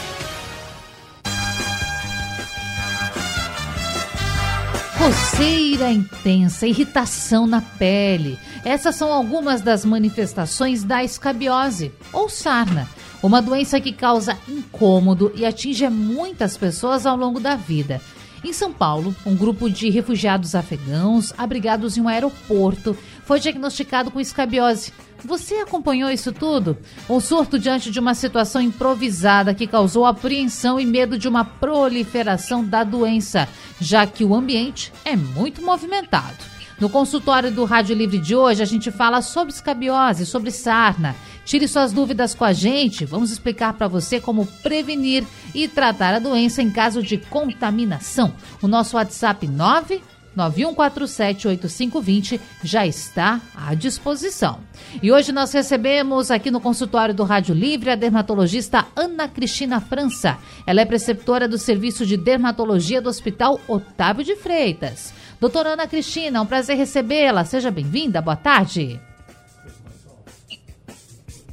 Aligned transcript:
Coceira 4.97 5.91
intensa, 5.91 6.65
irritação 6.65 7.45
na 7.45 7.59
pele. 7.59 8.39
Essas 8.63 8.95
são 8.95 9.11
algumas 9.11 9.61
das 9.61 9.83
manifestações 9.83 10.85
da 10.85 11.03
escabiose 11.03 11.91
ou 12.13 12.29
sarna, 12.29 12.87
uma 13.27 13.41
doença 13.41 13.79
que 13.79 13.93
causa 13.93 14.37
incômodo 14.47 15.31
e 15.33 15.45
atinge 15.45 15.87
muitas 15.89 16.57
pessoas 16.57 17.05
ao 17.05 17.15
longo 17.15 17.39
da 17.39 17.55
vida. 17.55 18.01
Em 18.43 18.51
São 18.51 18.73
Paulo, 18.73 19.15
um 19.25 19.33
grupo 19.33 19.69
de 19.69 19.89
refugiados 19.89 20.53
afegãos 20.53 21.33
abrigados 21.37 21.95
em 21.95 22.01
um 22.01 22.09
aeroporto 22.09 22.95
foi 23.23 23.39
diagnosticado 23.39 24.11
com 24.11 24.19
escabiose. 24.19 24.91
Você 25.23 25.55
acompanhou 25.55 26.11
isso 26.11 26.33
tudo? 26.33 26.77
Um 27.09 27.21
surto 27.21 27.57
diante 27.57 27.89
de 27.89 28.01
uma 28.01 28.13
situação 28.13 28.61
improvisada 28.61 29.53
que 29.53 29.65
causou 29.65 30.05
apreensão 30.05 30.77
e 30.77 30.85
medo 30.85 31.17
de 31.17 31.29
uma 31.29 31.45
proliferação 31.45 32.65
da 32.65 32.83
doença, 32.83 33.47
já 33.79 34.05
que 34.05 34.25
o 34.25 34.35
ambiente 34.35 34.91
é 35.05 35.15
muito 35.15 35.61
movimentado. 35.61 36.51
No 36.77 36.89
consultório 36.89 37.49
do 37.49 37.63
Rádio 37.63 37.95
Livre 37.95 38.17
de 38.17 38.35
hoje, 38.35 38.61
a 38.61 38.65
gente 38.65 38.91
fala 38.91 39.21
sobre 39.21 39.53
escabiose, 39.53 40.25
sobre 40.25 40.51
sarna. 40.51 41.15
Tire 41.45 41.67
suas 41.67 41.91
dúvidas 41.91 42.33
com 42.33 42.45
a 42.45 42.53
gente. 42.53 43.05
Vamos 43.05 43.31
explicar 43.31 43.73
para 43.73 43.87
você 43.87 44.19
como 44.19 44.45
prevenir 44.45 45.25
e 45.53 45.67
tratar 45.67 46.13
a 46.13 46.19
doença 46.19 46.61
em 46.61 46.69
caso 46.69 47.03
de 47.03 47.17
contaminação. 47.17 48.33
O 48.61 48.67
nosso 48.67 48.95
WhatsApp 48.95 49.47
9 49.47 50.01
91478520 50.35 52.39
já 52.63 52.85
está 52.85 53.41
à 53.55 53.73
disposição. 53.73 54.59
E 55.01 55.11
hoje 55.11 55.31
nós 55.31 55.53
recebemos 55.53 56.31
aqui 56.31 56.51
no 56.51 56.59
consultório 56.59 57.13
do 57.13 57.23
Rádio 57.23 57.53
Livre 57.53 57.91
a 57.91 57.95
dermatologista 57.95 58.85
Ana 58.95 59.27
Cristina 59.27 59.79
França. 59.79 60.37
Ela 60.65 60.81
é 60.81 60.85
preceptora 60.85 61.47
do 61.47 61.57
Serviço 61.57 62.05
de 62.05 62.17
Dermatologia 62.17 63.01
do 63.01 63.09
Hospital 63.09 63.59
Otávio 63.67 64.23
de 64.23 64.35
Freitas. 64.35 65.13
Doutora 65.39 65.73
Ana 65.73 65.87
Cristina, 65.87 66.39
é 66.39 66.41
um 66.41 66.45
prazer 66.45 66.77
recebê-la. 66.77 67.45
Seja 67.45 67.69
bem-vinda. 67.69 68.21
Boa 68.21 68.35
tarde. 68.35 68.99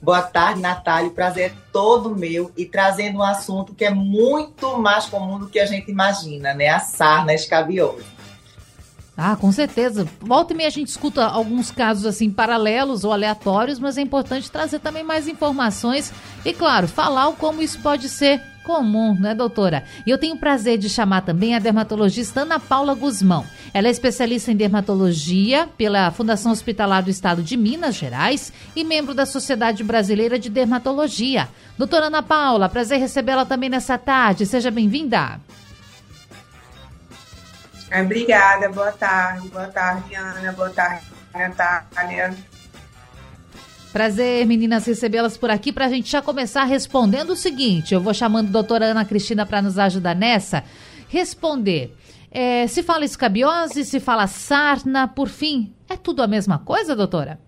Boa 0.02 0.22
tarde, 0.22 0.60
Natália. 0.60 1.10
O 1.10 1.14
prazer 1.14 1.50
é 1.50 1.54
todo 1.72 2.16
meu 2.16 2.50
e 2.56 2.64
trazendo 2.64 3.18
um 3.18 3.22
assunto 3.22 3.74
que 3.74 3.84
é 3.84 3.90
muito 3.90 4.78
mais 4.78 5.06
comum 5.06 5.38
do 5.38 5.48
que 5.48 5.60
a 5.60 5.66
gente 5.66 5.90
imagina, 5.90 6.54
né? 6.54 6.68
A 6.68 6.80
sarna 6.80 7.34
escabiose. 7.34 8.06
Ah, 9.16 9.36
com 9.36 9.52
certeza. 9.52 10.08
Volta 10.18 10.54
e 10.54 10.56
meia 10.56 10.68
a 10.68 10.72
gente 10.72 10.88
escuta 10.88 11.26
alguns 11.26 11.70
casos 11.70 12.06
assim 12.06 12.30
paralelos 12.30 13.04
ou 13.04 13.12
aleatórios, 13.12 13.78
mas 13.78 13.98
é 13.98 14.00
importante 14.00 14.50
trazer 14.50 14.78
também 14.78 15.02
mais 15.02 15.28
informações 15.28 16.10
e, 16.42 16.54
claro, 16.54 16.88
falar 16.88 17.30
como 17.32 17.60
isso 17.60 17.78
pode 17.80 18.08
ser 18.08 18.40
comum, 18.62 19.18
né, 19.18 19.34
doutora? 19.34 19.84
E 20.06 20.10
eu 20.10 20.18
tenho 20.18 20.34
o 20.34 20.38
prazer 20.38 20.78
de 20.78 20.88
chamar 20.88 21.22
também 21.22 21.54
a 21.54 21.58
dermatologista 21.58 22.42
Ana 22.42 22.60
Paula 22.60 22.94
Guzmão. 22.94 23.44
Ela 23.72 23.88
é 23.88 23.90
especialista 23.90 24.52
em 24.52 24.56
dermatologia 24.56 25.68
pela 25.76 26.10
Fundação 26.10 26.52
Hospitalar 26.52 27.02
do 27.02 27.10
Estado 27.10 27.42
de 27.42 27.56
Minas 27.56 27.94
Gerais 27.94 28.52
e 28.74 28.84
membro 28.84 29.14
da 29.14 29.26
Sociedade 29.26 29.82
Brasileira 29.84 30.38
de 30.38 30.50
Dermatologia. 30.50 31.48
Doutora 31.78 32.06
Ana 32.06 32.22
Paula, 32.22 32.68
prazer 32.68 32.98
recebê-la 32.98 33.44
também 33.44 33.70
nessa 33.70 33.96
tarde. 33.96 34.46
Seja 34.46 34.70
bem-vinda. 34.70 35.40
Obrigada, 37.92 38.68
boa 38.68 38.92
tarde. 38.92 39.48
Boa 39.48 39.66
tarde, 39.66 40.14
Ana. 40.14 40.52
Boa 40.52 40.70
tarde, 40.70 41.04
Natália. 41.34 42.49
Prazer, 43.92 44.46
meninas, 44.46 44.86
recebê-las 44.86 45.36
por 45.36 45.50
aqui 45.50 45.72
para 45.72 45.86
a 45.86 45.88
gente 45.88 46.08
já 46.08 46.22
começar 46.22 46.62
respondendo 46.62 47.30
o 47.30 47.36
seguinte. 47.36 47.92
Eu 47.92 48.00
vou 48.00 48.14
chamando 48.14 48.48
a 48.48 48.52
doutora 48.52 48.86
Ana 48.86 49.04
Cristina 49.04 49.44
para 49.44 49.60
nos 49.60 49.78
ajudar 49.78 50.14
nessa. 50.14 50.62
Responder. 51.08 51.96
É, 52.30 52.68
se 52.68 52.84
fala 52.84 53.04
escabiose, 53.04 53.84
se 53.84 53.98
fala 53.98 54.28
sarna, 54.28 55.08
por 55.08 55.28
fim, 55.28 55.74
é 55.88 55.96
tudo 55.96 56.22
a 56.22 56.28
mesma 56.28 56.60
coisa, 56.60 56.94
doutora? 56.94 57.40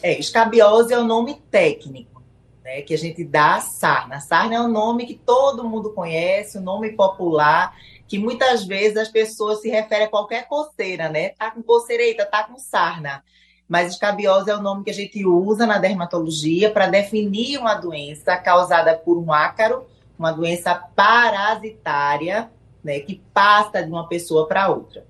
É, 0.00 0.16
escabiose 0.20 0.94
é 0.94 0.98
o 0.98 1.04
nome 1.04 1.42
técnico, 1.50 2.22
né, 2.62 2.82
que 2.82 2.94
a 2.94 2.98
gente 2.98 3.24
dá 3.24 3.56
à 3.56 3.60
sarna. 3.60 4.20
Sarna 4.20 4.54
é 4.54 4.60
um 4.60 4.70
nome 4.70 5.06
que 5.06 5.14
todo 5.14 5.68
mundo 5.68 5.90
conhece, 5.90 6.58
um 6.58 6.62
nome 6.62 6.92
popular, 6.92 7.74
que 8.06 8.20
muitas 8.20 8.64
vezes 8.64 8.96
as 8.98 9.08
pessoas 9.08 9.60
se 9.60 9.68
referem 9.68 10.06
a 10.06 10.10
qualquer 10.10 10.46
coceira, 10.46 11.08
né? 11.08 11.30
Tá 11.30 11.50
com 11.50 11.60
coceira, 11.60 12.24
tá 12.26 12.44
com 12.44 12.56
sarna. 12.56 13.24
Mas 13.68 13.92
escabiose 13.92 14.50
é 14.50 14.56
o 14.56 14.62
nome 14.62 14.84
que 14.84 14.90
a 14.90 14.94
gente 14.94 15.24
usa 15.24 15.66
na 15.66 15.78
dermatologia 15.78 16.70
para 16.70 16.86
definir 16.86 17.58
uma 17.58 17.74
doença 17.74 18.36
causada 18.36 18.94
por 18.94 19.18
um 19.18 19.32
ácaro, 19.32 19.84
uma 20.18 20.32
doença 20.32 20.74
parasitária, 20.74 22.50
né, 22.82 23.00
que 23.00 23.22
passa 23.32 23.82
de 23.82 23.90
uma 23.90 24.06
pessoa 24.06 24.46
para 24.46 24.68
outra. 24.68 25.04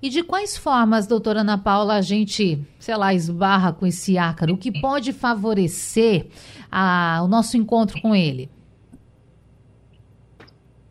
E 0.00 0.10
de 0.10 0.22
quais 0.22 0.56
formas, 0.56 1.06
doutora 1.06 1.40
Ana 1.40 1.56
Paula, 1.56 1.94
a 1.94 2.02
gente, 2.02 2.62
sei 2.78 2.96
lá, 2.96 3.14
esbarra 3.14 3.72
com 3.72 3.86
esse 3.86 4.18
ácaro? 4.18 4.54
O 4.54 4.58
que 4.58 4.70
pode 4.70 5.12
favorecer 5.12 6.26
a, 6.70 7.22
o 7.24 7.28
nosso 7.28 7.56
encontro 7.56 8.00
com 8.02 8.14
ele? 8.14 8.50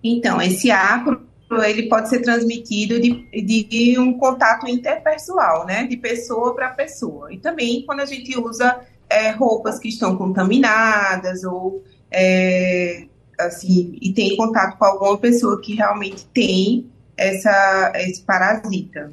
Então, 0.03 0.41
esse 0.41 0.71
ácaro 0.71 1.25
ele 1.63 1.89
pode 1.89 2.09
ser 2.09 2.21
transmitido 2.21 2.99
de, 2.99 3.63
de 3.63 3.99
um 3.99 4.17
contato 4.17 4.67
interpessoal, 4.67 5.65
né? 5.65 5.85
De 5.85 5.97
pessoa 5.97 6.55
para 6.55 6.69
pessoa. 6.69 7.33
E 7.33 7.37
também 7.37 7.85
quando 7.85 8.01
a 8.01 8.05
gente 8.05 8.37
usa 8.37 8.79
é, 9.09 9.31
roupas 9.31 9.79
que 9.79 9.89
estão 9.89 10.17
contaminadas 10.17 11.43
ou 11.43 11.83
é, 12.11 13.05
assim, 13.39 13.97
e 14.01 14.13
tem 14.13 14.35
contato 14.35 14.77
com 14.77 14.85
alguma 14.85 15.17
pessoa 15.17 15.61
que 15.61 15.75
realmente 15.75 16.25
tem 16.33 16.89
essa, 17.17 17.91
esse 17.95 18.21
parasita. 18.21 19.11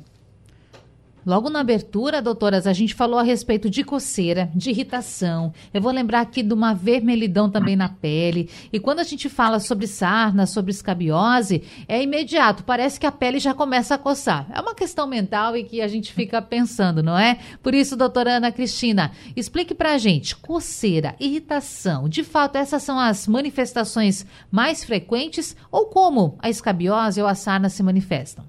Logo 1.25 1.49
na 1.49 1.60
abertura, 1.60 2.21
doutoras, 2.21 2.66
a 2.66 2.72
gente 2.72 2.94
falou 2.94 3.19
a 3.19 3.22
respeito 3.22 3.71
de 3.71 3.84
coceira, 3.84 4.50
de 4.55 4.71
irritação. 4.71 5.53
Eu 5.72 5.81
vou 5.81 5.93
lembrar 5.93 6.21
aqui 6.21 6.43
de 6.43 6.53
uma 6.53 6.75
vermelhidão 6.75 7.49
também 7.49 7.77
na 7.77 7.88
pele. 7.88 8.50
E 8.72 8.81
quando 8.81 8.99
a 8.99 9.05
gente 9.05 9.28
fala 9.28 9.60
sobre 9.60 9.87
sarna, 9.87 10.47
sobre 10.47 10.72
escabiose, 10.72 11.62
é 11.87 12.03
imediato, 12.03 12.65
parece 12.65 12.99
que 12.99 13.06
a 13.06 13.12
pele 13.12 13.38
já 13.38 13.55
começa 13.55 13.94
a 13.94 13.99
coçar. 13.99 14.47
É 14.53 14.60
uma 14.60 14.75
questão 14.75 15.06
mental 15.06 15.56
e 15.56 15.62
que 15.62 15.81
a 15.81 15.87
gente 15.87 16.12
fica 16.12 16.43
pensando, 16.43 17.05
não 17.05 17.16
é? 17.16 17.39
Por 17.62 17.72
isso, 17.72 17.97
doutora 17.97 18.39
Ana 18.39 18.50
Cristina, 18.50 19.12
explique 19.37 19.75
pra 19.75 19.99
gente, 19.99 20.34
coceira, 20.34 21.15
irritação, 21.21 22.09
de 22.09 22.25
fato 22.25 22.56
essas 22.56 22.83
são 22.83 22.99
as 22.99 23.28
manifestações 23.28 24.27
mais 24.50 24.83
frequentes 24.83 25.56
ou 25.71 25.87
como 25.87 26.37
a 26.41 26.50
escabiose 26.50 27.22
ou 27.22 27.28
a 27.28 27.34
sarna 27.34 27.69
se 27.69 27.83
manifestam? 27.83 28.44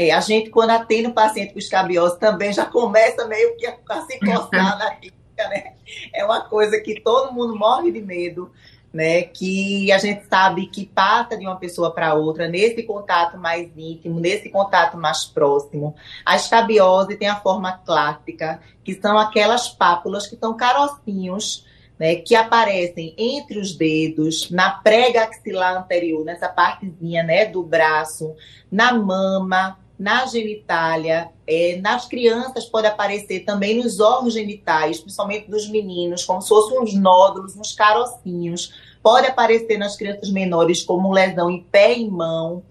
É, 0.00 0.12
a 0.12 0.20
gente, 0.20 0.48
quando 0.48 0.70
atende 0.70 1.08
um 1.08 1.12
paciente 1.12 1.52
com 1.52 1.58
escabiose, 1.58 2.18
também 2.18 2.54
já 2.54 2.64
começa 2.64 3.26
meio 3.26 3.54
que 3.58 3.66
a, 3.66 3.76
a 3.90 4.00
se 4.00 4.18
coçar 4.18 4.78
na 4.78 4.94
clínica, 4.94 5.48
né? 5.50 5.74
É 6.14 6.24
uma 6.24 6.40
coisa 6.40 6.80
que 6.80 6.98
todo 7.02 7.34
mundo 7.34 7.54
morre 7.54 7.92
de 7.92 8.00
medo, 8.00 8.50
né? 8.90 9.24
Que 9.24 9.92
a 9.92 9.98
gente 9.98 10.24
sabe 10.26 10.68
que 10.68 10.86
passa 10.86 11.36
de 11.36 11.44
uma 11.44 11.56
pessoa 11.56 11.90
para 11.90 12.14
outra 12.14 12.48
nesse 12.48 12.82
contato 12.82 13.36
mais 13.36 13.70
íntimo, 13.76 14.18
nesse 14.18 14.48
contato 14.48 14.96
mais 14.96 15.26
próximo. 15.26 15.94
A 16.24 16.34
escabiose 16.34 17.16
tem 17.16 17.28
a 17.28 17.36
forma 17.36 17.76
clássica, 17.84 18.58
que 18.82 18.94
são 18.94 19.18
aquelas 19.18 19.68
pápulas 19.68 20.26
que 20.26 20.36
são 20.36 20.56
carocinhos, 20.56 21.66
né, 21.98 22.14
que 22.14 22.34
aparecem 22.34 23.14
entre 23.18 23.58
os 23.58 23.76
dedos, 23.76 24.50
na 24.50 24.70
prega 24.70 25.24
axilar 25.24 25.76
anterior, 25.76 26.24
nessa 26.24 26.48
partezinha, 26.48 27.22
né, 27.22 27.44
do 27.44 27.62
braço, 27.62 28.34
na 28.72 28.94
mama, 28.94 29.76
na 30.00 30.24
genitália, 30.24 31.28
é, 31.46 31.76
nas 31.76 32.06
crianças 32.06 32.64
pode 32.64 32.86
aparecer 32.86 33.40
também 33.40 33.82
nos 33.82 34.00
órgãos 34.00 34.32
genitais, 34.32 34.98
principalmente 34.98 35.50
dos 35.50 35.68
meninos, 35.68 36.24
como 36.24 36.40
se 36.40 36.48
fossem 36.48 36.80
uns 36.80 36.94
nódulos, 36.94 37.54
uns 37.54 37.72
carocinhos. 37.72 38.72
Pode 39.02 39.26
aparecer 39.26 39.76
nas 39.76 39.96
crianças 39.96 40.30
menores 40.30 40.82
como 40.82 41.12
lesão 41.12 41.50
em 41.50 41.62
pé 41.62 41.98
e 41.98 42.10
mão. 42.10 42.62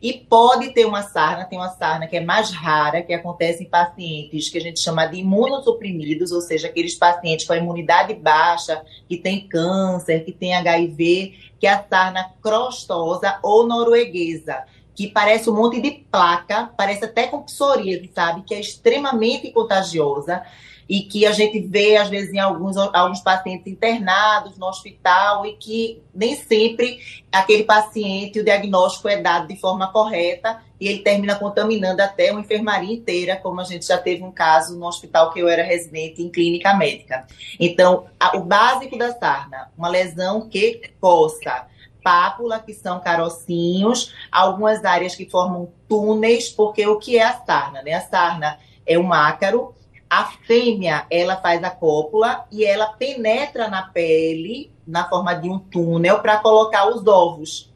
E 0.00 0.14
pode 0.14 0.72
ter 0.72 0.86
uma 0.86 1.02
sarna, 1.02 1.44
tem 1.44 1.58
uma 1.58 1.68
sarna 1.68 2.06
que 2.06 2.16
é 2.16 2.24
mais 2.24 2.52
rara, 2.52 3.02
que 3.02 3.12
acontece 3.12 3.64
em 3.64 3.68
pacientes 3.68 4.48
que 4.48 4.56
a 4.56 4.60
gente 4.60 4.80
chama 4.80 5.04
de 5.04 5.18
imunossuprimidos, 5.18 6.32
ou 6.32 6.40
seja, 6.40 6.68
aqueles 6.68 6.94
pacientes 6.94 7.46
com 7.46 7.52
a 7.52 7.58
imunidade 7.58 8.14
baixa, 8.14 8.80
que 9.06 9.18
tem 9.18 9.46
câncer, 9.46 10.24
que 10.24 10.32
tem 10.32 10.54
HIV, 10.54 11.34
que 11.60 11.66
é 11.66 11.70
a 11.70 11.84
sarna 11.86 12.30
crostosa 12.40 13.38
ou 13.42 13.66
norueguesa 13.66 14.64
que 14.98 15.06
parece 15.06 15.48
um 15.48 15.54
monte 15.54 15.80
de 15.80 15.92
placa, 16.10 16.72
parece 16.76 17.04
até 17.04 17.28
com 17.28 17.44
psoríase, 17.44 18.10
sabe? 18.12 18.42
Que 18.42 18.52
é 18.52 18.58
extremamente 18.58 19.48
contagiosa. 19.52 20.42
e 20.88 21.02
que 21.02 21.26
a 21.26 21.32
gente 21.32 21.60
vê, 21.60 21.96
às 21.98 22.08
vezes, 22.08 22.32
em 22.32 22.38
alguns, 22.38 22.74
alguns 22.78 23.20
pacientes 23.20 23.66
internados 23.66 24.56
no 24.56 24.66
hospital 24.66 25.44
e 25.44 25.52
que 25.52 26.02
nem 26.14 26.34
sempre 26.34 26.98
aquele 27.30 27.62
paciente, 27.62 28.40
o 28.40 28.44
diagnóstico 28.44 29.06
é 29.06 29.20
dado 29.20 29.46
de 29.48 29.60
forma 29.60 29.92
correta 29.92 30.62
e 30.80 30.88
ele 30.88 31.00
termina 31.00 31.36
contaminando 31.36 32.00
até 32.00 32.32
uma 32.32 32.40
enfermaria 32.40 32.94
inteira, 32.94 33.36
como 33.36 33.60
a 33.60 33.64
gente 33.64 33.86
já 33.86 33.98
teve 33.98 34.24
um 34.24 34.32
caso 34.32 34.78
no 34.78 34.86
hospital 34.86 35.30
que 35.30 35.38
eu 35.38 35.46
era 35.46 35.62
residente 35.62 36.22
em 36.22 36.30
clínica 36.30 36.72
médica. 36.72 37.26
Então, 37.60 38.06
a, 38.18 38.38
o 38.38 38.40
básico 38.40 38.96
da 38.96 39.12
sarna, 39.12 39.70
uma 39.76 39.88
lesão 39.88 40.48
que 40.48 40.90
possa 40.98 41.68
pápula, 42.02 42.58
que 42.58 42.72
são 42.72 43.00
carocinhos, 43.00 44.14
algumas 44.30 44.84
áreas 44.84 45.14
que 45.14 45.28
formam 45.28 45.70
túneis, 45.88 46.48
porque 46.48 46.86
o 46.86 46.98
que 46.98 47.18
é 47.18 47.24
a 47.24 47.34
sarna? 47.44 47.82
Né? 47.82 47.94
A 47.94 48.00
sarna 48.00 48.58
é 48.86 48.98
um 48.98 49.12
ácaro, 49.12 49.74
a 50.08 50.24
fêmea, 50.24 51.06
ela 51.10 51.36
faz 51.36 51.62
a 51.62 51.70
cópula 51.70 52.46
e 52.50 52.64
ela 52.64 52.86
penetra 52.86 53.68
na 53.68 53.82
pele, 53.82 54.72
na 54.86 55.08
forma 55.08 55.34
de 55.34 55.50
um 55.50 55.58
túnel, 55.58 56.20
para 56.20 56.38
colocar 56.38 56.88
os 56.88 57.06
ovos. 57.06 57.67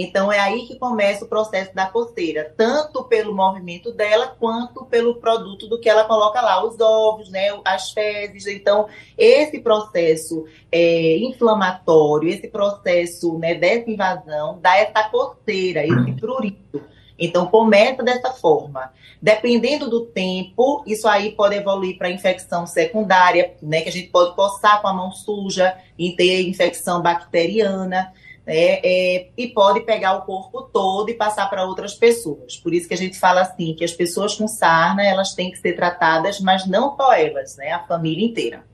Então 0.00 0.32
é 0.32 0.38
aí 0.38 0.64
que 0.64 0.78
começa 0.78 1.24
o 1.24 1.28
processo 1.28 1.74
da 1.74 1.86
coceira, 1.86 2.54
tanto 2.56 3.02
pelo 3.02 3.34
movimento 3.34 3.90
dela 3.90 4.28
quanto 4.38 4.84
pelo 4.84 5.16
produto 5.16 5.66
do 5.66 5.80
que 5.80 5.88
ela 5.88 6.04
coloca 6.04 6.40
lá, 6.40 6.64
os 6.64 6.78
ovos, 6.78 7.28
né, 7.30 7.48
as 7.64 7.90
fezes. 7.90 8.46
Então 8.46 8.86
esse 9.18 9.58
processo 9.58 10.46
é, 10.70 11.18
inflamatório, 11.18 12.28
esse 12.28 12.46
processo 12.46 13.36
né, 13.40 13.56
dessa 13.56 13.90
invasão 13.90 14.60
dá 14.62 14.76
essa 14.76 15.02
coceira, 15.08 15.84
esse 15.84 16.12
prurito. 16.14 16.80
Então 17.18 17.46
começa 17.46 18.00
dessa 18.00 18.32
forma. 18.32 18.92
Dependendo 19.20 19.90
do 19.90 20.06
tempo, 20.06 20.84
isso 20.86 21.08
aí 21.08 21.32
pode 21.32 21.56
evoluir 21.56 21.98
para 21.98 22.08
infecção 22.08 22.68
secundária, 22.68 23.56
né, 23.60 23.80
que 23.80 23.88
a 23.88 23.92
gente 23.92 24.10
pode 24.10 24.36
coçar 24.36 24.80
com 24.80 24.86
a 24.86 24.92
mão 24.92 25.10
suja 25.10 25.76
e 25.98 26.12
ter 26.12 26.48
infecção 26.48 27.02
bacteriana 27.02 28.12
né? 28.48 28.80
É, 28.82 29.28
e 29.36 29.48
pode 29.48 29.80
pegar 29.80 30.14
o 30.14 30.22
corpo 30.22 30.62
todo 30.62 31.10
e 31.10 31.14
passar 31.14 31.50
para 31.50 31.66
outras 31.66 31.92
pessoas. 31.92 32.56
Por 32.56 32.72
isso 32.72 32.88
que 32.88 32.94
a 32.94 32.96
gente 32.96 33.18
fala 33.18 33.42
assim, 33.42 33.74
que 33.74 33.84
as 33.84 33.92
pessoas 33.92 34.34
com 34.34 34.48
sarna, 34.48 35.04
elas 35.04 35.34
têm 35.34 35.50
que 35.50 35.58
ser 35.58 35.74
tratadas, 35.74 36.40
mas 36.40 36.66
não 36.66 36.96
só 36.96 37.12
elas, 37.12 37.58
né? 37.58 37.72
A 37.72 37.86
família 37.86 38.24
inteira. 38.24 38.64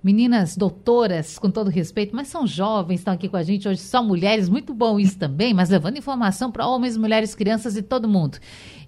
Meninas 0.00 0.56
doutoras, 0.56 1.40
com 1.40 1.50
todo 1.50 1.68
respeito, 1.68 2.14
mas 2.14 2.28
são 2.28 2.46
jovens, 2.46 3.00
estão 3.00 3.12
aqui 3.12 3.28
com 3.28 3.36
a 3.36 3.42
gente 3.42 3.66
hoje, 3.66 3.80
são 3.80 4.06
mulheres, 4.06 4.48
muito 4.48 4.72
bom 4.72 5.00
isso 5.00 5.18
também, 5.18 5.52
mas 5.52 5.70
levando 5.70 5.98
informação 5.98 6.52
para 6.52 6.68
homens, 6.68 6.96
mulheres, 6.96 7.34
crianças 7.34 7.76
e 7.76 7.82
todo 7.82 8.08
mundo. 8.08 8.38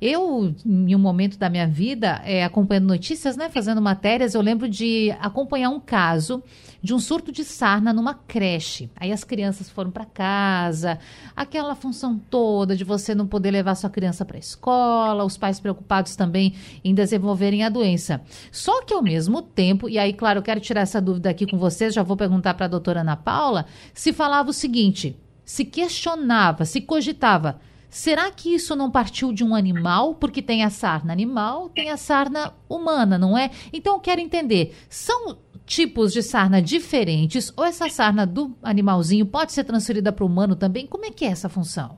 Eu, 0.00 0.54
em 0.64 0.94
um 0.94 1.00
momento 1.00 1.37
da 1.37 1.50
minha 1.50 1.66
vida, 1.66 2.22
é, 2.25 2.44
acompanhando 2.44 2.87
notícias, 2.87 3.37
né, 3.37 3.48
fazendo 3.48 3.82
matérias, 3.82 4.34
eu 4.34 4.40
lembro 4.40 4.69
de 4.69 5.10
acompanhar 5.19 5.70
um 5.70 5.81
caso 5.81 6.44
de 6.82 6.94
um 6.94 6.99
surto 6.99 7.31
de 7.31 7.44
sarna 7.44 7.93
numa 7.93 8.15
creche. 8.15 8.91
Aí 8.97 9.12
as 9.12 9.25
crianças 9.25 9.69
foram 9.69 9.91
para 9.91 10.05
casa, 10.05 10.99
aquela 11.37 11.75
função 11.75 12.19
toda 12.19 12.77
de 12.77 12.85
você 12.85 13.15
não 13.15 13.27
poder 13.27 13.50
levar 13.50 13.75
sua 13.75 13.91
criança 13.91 14.25
para 14.25 14.37
a 14.37 14.41
escola, 14.41 15.25
os 15.25 15.37
pais 15.37 15.61
preocupados 15.61 16.17
também 16.17 16.55
em 16.85 16.94
desenvolverem 16.94 17.65
a 17.65 17.69
doença. 17.69 18.23
Só 18.50 18.82
que 18.82 18.94
ao 18.94 19.03
mesmo 19.03 19.43
tempo, 19.43 19.88
e 19.88 19.99
aí, 19.99 20.12
claro, 20.12 20.38
eu 20.38 20.43
quero 20.43 20.61
tirar 20.61 20.82
essa 20.82 21.00
dúvida 21.00 21.31
aqui 21.31 21.47
com 21.47 21.59
vocês, 21.59 21.94
já 21.94 22.03
vou 22.03 22.17
perguntar 22.17 22.55
para 22.55 22.67
a 22.67 22.69
doutora 22.69 23.00
Ana 23.00 23.17
Paula, 23.17 23.67
se 23.93 24.12
falava 24.12 24.50
o 24.50 24.55
seguinte, 24.55 25.17
se 25.44 25.65
questionava, 25.65 26.65
se 26.65 26.81
cogitava, 26.81 27.61
Será 27.91 28.31
que 28.31 28.55
isso 28.55 28.76
não 28.76 28.88
partiu 28.88 29.33
de 29.33 29.43
um 29.43 29.53
animal? 29.53 30.15
Porque 30.15 30.41
tem 30.41 30.62
a 30.62 30.71
sarna 30.71 31.12
animal, 31.12 31.69
tem 31.69 31.91
a 31.91 31.97
sarna 31.97 32.55
humana, 32.69 33.19
não 33.19 33.37
é? 33.37 33.50
Então 33.73 33.94
eu 33.94 34.00
quero 34.00 34.21
entender: 34.21 34.76
são 34.88 35.37
tipos 35.70 36.12
de 36.12 36.20
sarna 36.20 36.61
diferentes 36.61 37.52
ou 37.56 37.64
essa 37.64 37.88
sarna 37.88 38.26
do 38.26 38.56
animalzinho 38.61 39.25
pode 39.25 39.52
ser 39.52 39.62
transferida 39.62 40.11
para 40.11 40.25
o 40.25 40.26
humano 40.26 40.56
também? 40.56 40.84
Como 40.84 41.06
é 41.06 41.11
que 41.12 41.25
é 41.25 41.28
essa 41.28 41.49
função? 41.49 41.96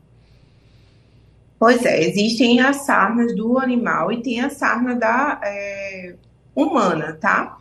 Pois 1.58 1.82
é, 1.86 2.04
existem 2.04 2.60
as 2.60 2.84
sarnas 2.84 3.34
do 3.34 3.58
animal 3.58 4.12
e 4.12 4.20
tem 4.22 4.42
a 4.42 4.50
sarna 4.50 4.94
da 4.94 5.40
é, 5.42 6.16
humana, 6.54 7.16
tá? 7.18 7.56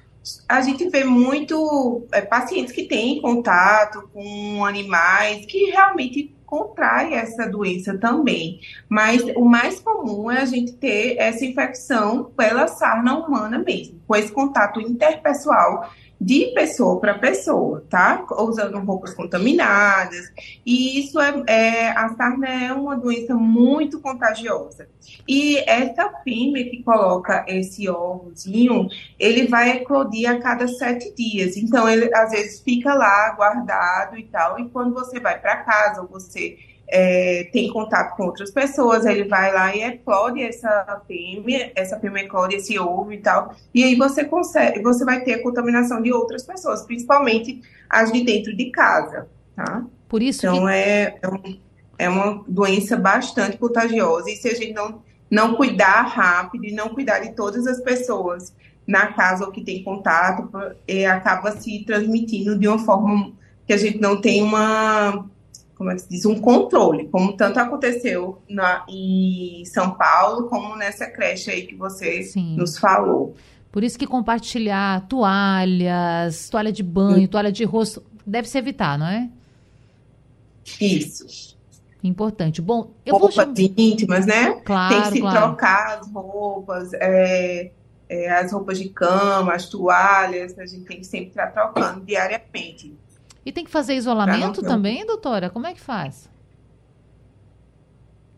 A 0.49 0.59
gente 0.59 0.89
vê 0.89 1.05
muito 1.05 2.05
é, 2.11 2.19
pacientes 2.19 2.73
que 2.73 2.83
têm 2.83 3.21
contato 3.21 4.09
com 4.13 4.65
animais 4.65 5.45
que 5.45 5.71
realmente 5.71 6.35
contrai 6.45 7.13
essa 7.13 7.47
doença 7.47 7.97
também. 7.97 8.59
Mas 8.89 9.23
o 9.37 9.45
mais 9.45 9.79
comum 9.79 10.29
é 10.29 10.41
a 10.41 10.45
gente 10.45 10.73
ter 10.73 11.15
essa 11.17 11.45
infecção 11.45 12.25
pela 12.35 12.67
sarna 12.67 13.17
humana 13.17 13.57
mesmo, 13.57 14.01
com 14.05 14.13
esse 14.13 14.31
contato 14.33 14.81
interpessoal 14.81 15.89
de 16.21 16.53
pessoa 16.53 16.99
para 16.99 17.17
pessoa, 17.17 17.83
tá? 17.89 18.23
Usando 18.37 18.77
roupas 18.77 19.11
contaminadas. 19.11 20.31
E 20.63 20.99
isso 20.99 21.19
é, 21.19 21.43
é, 21.47 21.89
a 21.89 22.09
sarna 22.09 22.47
é 22.47 22.71
uma 22.71 22.95
doença 22.95 23.33
muito 23.33 23.99
contagiosa. 23.99 24.87
E 25.27 25.57
essa 25.67 26.09
fêmea 26.23 26.69
que 26.69 26.83
coloca 26.83 27.43
esse 27.47 27.89
ovozinho, 27.89 28.87
ele 29.17 29.47
vai 29.47 29.77
eclodir 29.77 30.29
a 30.29 30.39
cada 30.39 30.67
sete 30.67 31.11
dias. 31.15 31.57
Então, 31.57 31.89
ele 31.89 32.13
às 32.13 32.29
vezes 32.29 32.61
fica 32.61 32.93
lá 32.93 33.31
guardado 33.31 34.15
e 34.15 34.23
tal. 34.27 34.59
E 34.59 34.69
quando 34.69 34.93
você 34.93 35.19
vai 35.19 35.39
para 35.39 35.63
casa 35.63 36.03
ou 36.03 36.07
você 36.07 36.55
é, 36.91 37.49
tem 37.53 37.71
contato 37.71 38.17
com 38.17 38.25
outras 38.25 38.51
pessoas, 38.51 39.05
ele 39.05 39.23
vai 39.23 39.53
lá 39.53 39.73
e 39.73 39.81
eclode 39.81 40.43
essa 40.43 41.01
fêmea, 41.07 41.71
essa 41.73 41.97
fêmea 41.97 42.25
eclode 42.25 42.57
esse 42.57 42.77
ovo 42.77 43.13
e 43.13 43.17
tal, 43.17 43.55
e 43.73 43.81
aí 43.81 43.95
você 43.95 44.25
consegue, 44.25 44.81
você 44.81 45.05
vai 45.05 45.21
ter 45.21 45.35
a 45.35 45.41
contaminação 45.41 46.01
de 46.01 46.11
outras 46.11 46.43
pessoas, 46.43 46.81
principalmente 46.81 47.61
as 47.89 48.11
de 48.11 48.21
dentro 48.23 48.53
de 48.53 48.69
casa, 48.71 49.29
tá? 49.55 49.85
Por 50.09 50.21
isso 50.21 50.45
então 50.45 50.65
que... 50.65 50.71
é, 50.73 51.17
é, 51.21 51.27
um, 51.29 51.59
é 51.97 52.09
uma 52.09 52.43
doença 52.45 52.97
bastante 52.97 53.57
contagiosa, 53.57 54.29
e 54.29 54.35
se 54.35 54.49
a 54.49 54.53
gente 54.53 54.73
não, 54.73 55.01
não 55.29 55.55
cuidar 55.55 56.01
rápido 56.01 56.65
e 56.65 56.73
não 56.73 56.89
cuidar 56.89 57.19
de 57.19 57.31
todas 57.31 57.65
as 57.67 57.79
pessoas 57.79 58.53
na 58.85 59.13
casa 59.13 59.45
ou 59.45 59.51
que 59.51 59.63
tem 59.63 59.81
contato, 59.81 60.49
é, 60.85 61.05
acaba 61.05 61.51
se 61.53 61.85
transmitindo 61.85 62.59
de 62.59 62.67
uma 62.67 62.79
forma 62.79 63.31
que 63.65 63.71
a 63.71 63.77
gente 63.77 64.01
não 64.01 64.19
tem 64.19 64.43
uma 64.43 65.30
como 65.81 65.89
é 65.89 65.95
que 65.95 66.01
se 66.01 66.09
diz, 66.09 66.25
um 66.27 66.39
controle, 66.39 67.07
como 67.07 67.35
tanto 67.35 67.57
aconteceu 67.57 68.39
na, 68.47 68.85
em 68.87 69.65
São 69.65 69.95
Paulo, 69.95 70.47
como 70.47 70.75
nessa 70.75 71.07
creche 71.07 71.49
aí 71.49 71.65
que 71.65 71.73
você 71.73 72.21
Sim. 72.21 72.55
nos 72.55 72.77
falou. 72.77 73.35
Por 73.71 73.83
isso 73.83 73.97
que 73.97 74.05
compartilhar 74.05 75.07
toalhas, 75.07 76.49
toalha 76.49 76.71
de 76.71 76.83
banho, 76.83 77.27
toalha 77.27 77.51
de 77.51 77.63
rosto, 77.63 78.03
deve 78.23 78.47
se 78.47 78.59
evitar, 78.59 78.95
não 78.95 79.07
é? 79.07 79.27
Isso. 80.79 81.57
Importante. 82.03 82.61
Bom, 82.61 82.91
eu 83.03 83.17
roupas 83.17 83.35
vou... 83.35 83.55
íntimas, 83.57 84.27
né? 84.27 84.61
Claro, 84.63 84.93
Tem 84.93 85.01
que 85.01 85.11
se 85.13 85.19
claro. 85.19 85.37
trocar 85.39 85.97
as 85.97 86.11
roupas, 86.11 86.93
é, 86.93 87.71
é, 88.07 88.29
as 88.29 88.51
roupas 88.51 88.77
de 88.77 88.87
cama, 88.89 89.53
as 89.53 89.67
toalhas, 89.67 90.59
a 90.59 90.65
gente 90.67 90.85
tem 90.85 90.99
que 90.99 91.07
sempre 91.07 91.29
estar 91.29 91.47
trocando 91.47 92.01
diariamente. 92.01 92.93
E 93.45 93.51
tem 93.51 93.65
que 93.65 93.71
fazer 93.71 93.95
isolamento 93.95 94.61
também, 94.61 95.05
doutora? 95.05 95.49
Como 95.49 95.65
é 95.65 95.73
que 95.73 95.81
faz? 95.81 96.29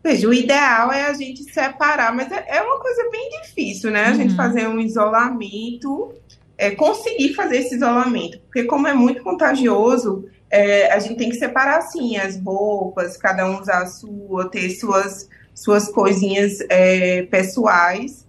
Veja, 0.02 0.28
o 0.28 0.34
ideal 0.34 0.92
é 0.92 1.06
a 1.06 1.14
gente 1.14 1.44
separar, 1.44 2.14
mas 2.14 2.30
é, 2.30 2.44
é 2.58 2.62
uma 2.62 2.78
coisa 2.78 3.08
bem 3.10 3.30
difícil, 3.42 3.90
né? 3.90 4.06
A 4.06 4.08
uhum. 4.10 4.14
gente 4.16 4.36
fazer 4.36 4.68
um 4.68 4.78
isolamento, 4.78 6.12
é, 6.58 6.72
conseguir 6.72 7.34
fazer 7.34 7.58
esse 7.58 7.74
isolamento, 7.74 8.38
porque 8.40 8.64
como 8.64 8.86
é 8.86 8.92
muito 8.92 9.22
contagioso, 9.22 10.28
é, 10.50 10.92
a 10.92 10.98
gente 10.98 11.16
tem 11.16 11.30
que 11.30 11.36
separar 11.36 11.78
assim 11.78 12.16
as 12.16 12.38
roupas, 12.38 13.16
cada 13.16 13.46
um 13.46 13.60
usar 13.60 13.82
a 13.82 13.86
sua, 13.86 14.50
ter 14.50 14.70
suas, 14.70 15.28
suas 15.54 15.88
coisinhas 15.88 16.58
é, 16.68 17.22
pessoais 17.22 18.23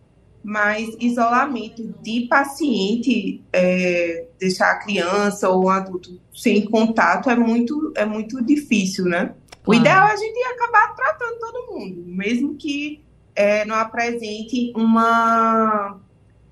mas 0.45 0.95
isolamento 0.99 1.91
de 2.03 2.27
paciente, 2.29 3.41
é, 3.51 4.27
deixar 4.39 4.73
a 4.73 4.79
criança 4.79 5.49
ou 5.49 5.63
o 5.65 5.69
adulto 5.69 6.21
sem 6.31 6.65
contato 6.65 7.31
é 7.31 7.35
muito, 7.35 7.91
é 7.95 8.05
muito 8.05 8.43
difícil, 8.45 9.05
né? 9.05 9.33
O 9.65 9.73
ideal 9.73 10.07
é 10.07 10.11
a 10.11 10.15
gente 10.15 10.39
acabar 10.43 10.95
tratando 10.95 11.39
todo 11.39 11.73
mundo, 11.73 12.03
mesmo 12.05 12.53
que 12.53 13.01
é, 13.35 13.65
não 13.65 13.75
apresente 13.75 14.71
uma, 14.75 15.99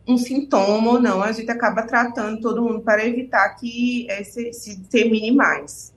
um 0.07 0.17
sintoma 0.17 0.93
ou 0.93 0.99
não, 0.99 1.21
a 1.21 1.31
gente 1.31 1.51
acaba 1.51 1.83
tratando 1.83 2.41
todo 2.41 2.63
mundo 2.63 2.81
para 2.81 3.05
evitar 3.05 3.47
que 3.49 4.07
esse, 4.09 4.51
se 4.53 4.75
dissemine 4.75 5.29
mais. 5.29 5.92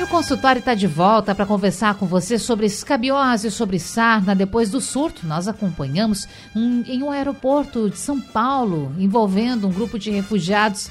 E 0.00 0.02
o 0.02 0.06
consultório 0.06 0.60
está 0.60 0.74
de 0.74 0.86
volta 0.86 1.34
para 1.34 1.44
conversar 1.44 1.94
com 1.96 2.06
você 2.06 2.38
sobre 2.38 2.64
escabiose, 2.64 3.50
sobre 3.50 3.78
sarna. 3.78 4.34
Depois 4.34 4.70
do 4.70 4.80
surto, 4.80 5.26
nós 5.26 5.46
acompanhamos 5.46 6.26
um, 6.56 6.82
em 6.86 7.02
um 7.02 7.10
aeroporto 7.10 7.90
de 7.90 7.98
São 7.98 8.18
Paulo, 8.18 8.94
envolvendo 8.98 9.68
um 9.68 9.70
grupo 9.70 9.98
de 9.98 10.10
refugiados. 10.10 10.90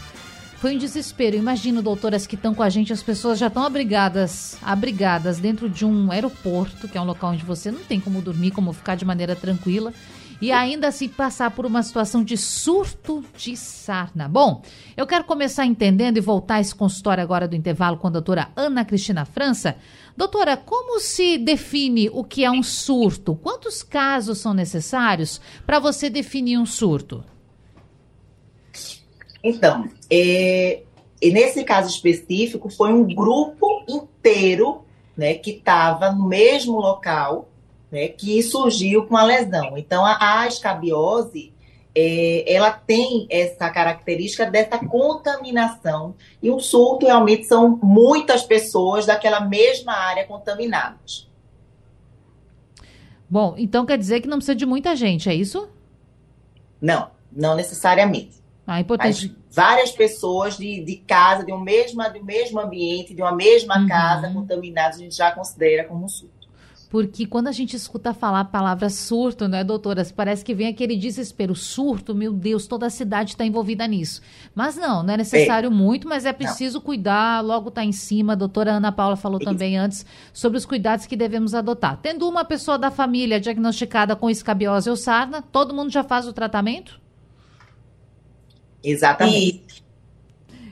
Foi 0.59 0.75
um 0.75 0.77
desespero. 0.77 1.35
Imagina, 1.35 1.81
doutoras 1.81 2.27
que 2.27 2.35
estão 2.35 2.53
com 2.53 2.61
a 2.61 2.69
gente, 2.69 2.93
as 2.93 3.01
pessoas 3.01 3.39
já 3.39 3.47
estão 3.47 3.63
abrigadas, 3.63 4.59
abrigadas 4.61 5.39
dentro 5.39 5.67
de 5.67 5.83
um 5.83 6.11
aeroporto, 6.11 6.87
que 6.87 6.95
é 6.95 7.01
um 7.01 7.05
local 7.05 7.31
onde 7.31 7.43
você 7.43 7.71
não 7.71 7.79
tem 7.79 7.99
como 7.99 8.21
dormir, 8.21 8.51
como 8.51 8.71
ficar 8.73 8.93
de 8.93 9.05
maneira 9.05 9.35
tranquila. 9.35 9.91
E 10.41 10.51
ainda 10.51 10.91
se 10.91 11.07
passar 11.07 11.51
por 11.51 11.65
uma 11.65 11.83
situação 11.83 12.23
de 12.23 12.37
surto 12.37 13.23
de 13.35 13.57
sarna. 13.57 14.27
Bom, 14.27 14.61
eu 14.95 15.05
quero 15.05 15.23
começar 15.25 15.65
entendendo 15.65 16.17
e 16.17 16.21
voltar 16.21 16.61
esse 16.61 16.73
consultório 16.73 17.21
agora 17.21 17.47
do 17.47 17.55
intervalo 17.55 17.97
com 17.97 18.07
a 18.07 18.11
doutora 18.11 18.49
Ana 18.55 18.85
Cristina 18.85 19.25
França. 19.25 19.75
Doutora, 20.15 20.55
como 20.55 20.99
se 20.99 21.37
define 21.37 22.09
o 22.09 22.23
que 22.23 22.45
é 22.45 22.51
um 22.51 22.63
surto? 22.63 23.35
Quantos 23.35 23.83
casos 23.83 24.37
são 24.37 24.53
necessários 24.53 25.41
para 25.65 25.79
você 25.79 26.09
definir 26.09 26.57
um 26.57 26.65
surto? 26.65 27.23
Então, 29.43 29.89
é, 30.09 30.83
nesse 31.21 31.63
caso 31.63 31.89
específico, 31.89 32.69
foi 32.69 32.93
um 32.93 33.03
grupo 33.03 33.83
inteiro 33.87 34.83
né, 35.15 35.33
que 35.33 35.51
estava 35.51 36.11
no 36.11 36.27
mesmo 36.27 36.79
local 36.79 37.48
né, 37.91 38.07
que 38.07 38.41
surgiu 38.43 39.05
com 39.05 39.17
a 39.17 39.23
lesão. 39.23 39.77
Então, 39.77 40.05
a, 40.05 40.41
a 40.41 40.47
escabiose, 40.47 41.53
é, 41.95 42.53
ela 42.53 42.71
tem 42.71 43.27
essa 43.29 43.69
característica 43.69 44.45
dessa 44.45 44.77
contaminação, 44.77 46.15
e 46.41 46.51
um 46.51 46.59
surto 46.59 47.05
realmente 47.05 47.45
são 47.45 47.79
muitas 47.81 48.43
pessoas 48.43 49.05
daquela 49.05 49.41
mesma 49.41 49.93
área 49.93 50.25
contaminadas. 50.25 51.27
Bom, 53.29 53.55
então 53.57 53.85
quer 53.85 53.97
dizer 53.97 54.21
que 54.21 54.27
não 54.27 54.37
precisa 54.37 54.55
de 54.55 54.65
muita 54.65 54.95
gente, 54.95 55.29
é 55.29 55.33
isso? 55.35 55.69
Não, 56.81 57.11
não 57.31 57.55
necessariamente. 57.55 58.39
Ah, 58.65 58.79
importante. 58.79 59.27
Mas 59.27 59.55
várias 59.55 59.91
pessoas 59.91 60.57
de, 60.57 60.83
de 60.83 60.95
casa, 60.97 61.43
de 61.43 61.51
um, 61.51 61.59
mesmo, 61.59 62.01
de 62.11 62.19
um 62.19 62.23
mesmo 62.23 62.59
ambiente, 62.59 63.13
de 63.13 63.21
uma 63.21 63.35
mesma 63.35 63.79
uhum. 63.79 63.87
casa 63.87 64.31
contaminadas, 64.31 64.97
a 64.97 65.03
gente 65.03 65.15
já 65.15 65.31
considera 65.31 65.83
como 65.85 66.05
um 66.05 66.07
surto. 66.07 66.38
Porque 66.89 67.27
quando 67.27 67.47
a 67.47 67.51
gente 67.51 67.75
escuta 67.75 68.15
falar 68.15 68.39
a 68.39 68.45
palavra 68.45 68.89
surto, 68.89 69.47
né, 69.47 69.63
doutora? 69.63 70.03
Parece 70.15 70.43
que 70.43 70.55
vem 70.55 70.67
aquele 70.67 70.97
desespero. 70.97 71.53
Surto, 71.53 72.15
meu 72.15 72.33
Deus, 72.33 72.65
toda 72.65 72.87
a 72.87 72.89
cidade 72.89 73.31
está 73.31 73.45
envolvida 73.45 73.87
nisso. 73.87 74.21
Mas 74.55 74.75
não, 74.75 75.03
não 75.03 75.13
é 75.13 75.17
necessário 75.17 75.67
é. 75.67 75.69
muito, 75.69 76.07
mas 76.07 76.25
é 76.25 76.33
preciso 76.33 76.79
não. 76.79 76.85
cuidar, 76.85 77.41
logo 77.41 77.69
está 77.69 77.85
em 77.85 77.91
cima. 77.91 78.33
A 78.33 78.35
doutora 78.35 78.71
Ana 78.71 78.91
Paula 78.91 79.15
falou 79.15 79.37
Isso. 79.37 79.45
também 79.47 79.77
antes 79.77 80.03
sobre 80.33 80.57
os 80.57 80.65
cuidados 80.65 81.05
que 81.05 81.15
devemos 81.15 81.53
adotar. 81.53 81.99
Tendo 82.01 82.27
uma 82.27 82.43
pessoa 82.43 82.77
da 82.77 82.89
família 82.89 83.39
diagnosticada 83.39 84.15
com 84.15 84.27
escabiose 84.27 84.89
ou 84.89 84.95
sarna, 84.95 85.43
todo 85.43 85.75
mundo 85.75 85.91
já 85.91 86.03
faz 86.03 86.27
o 86.27 86.33
tratamento? 86.33 86.99
Exatamente. 88.83 89.83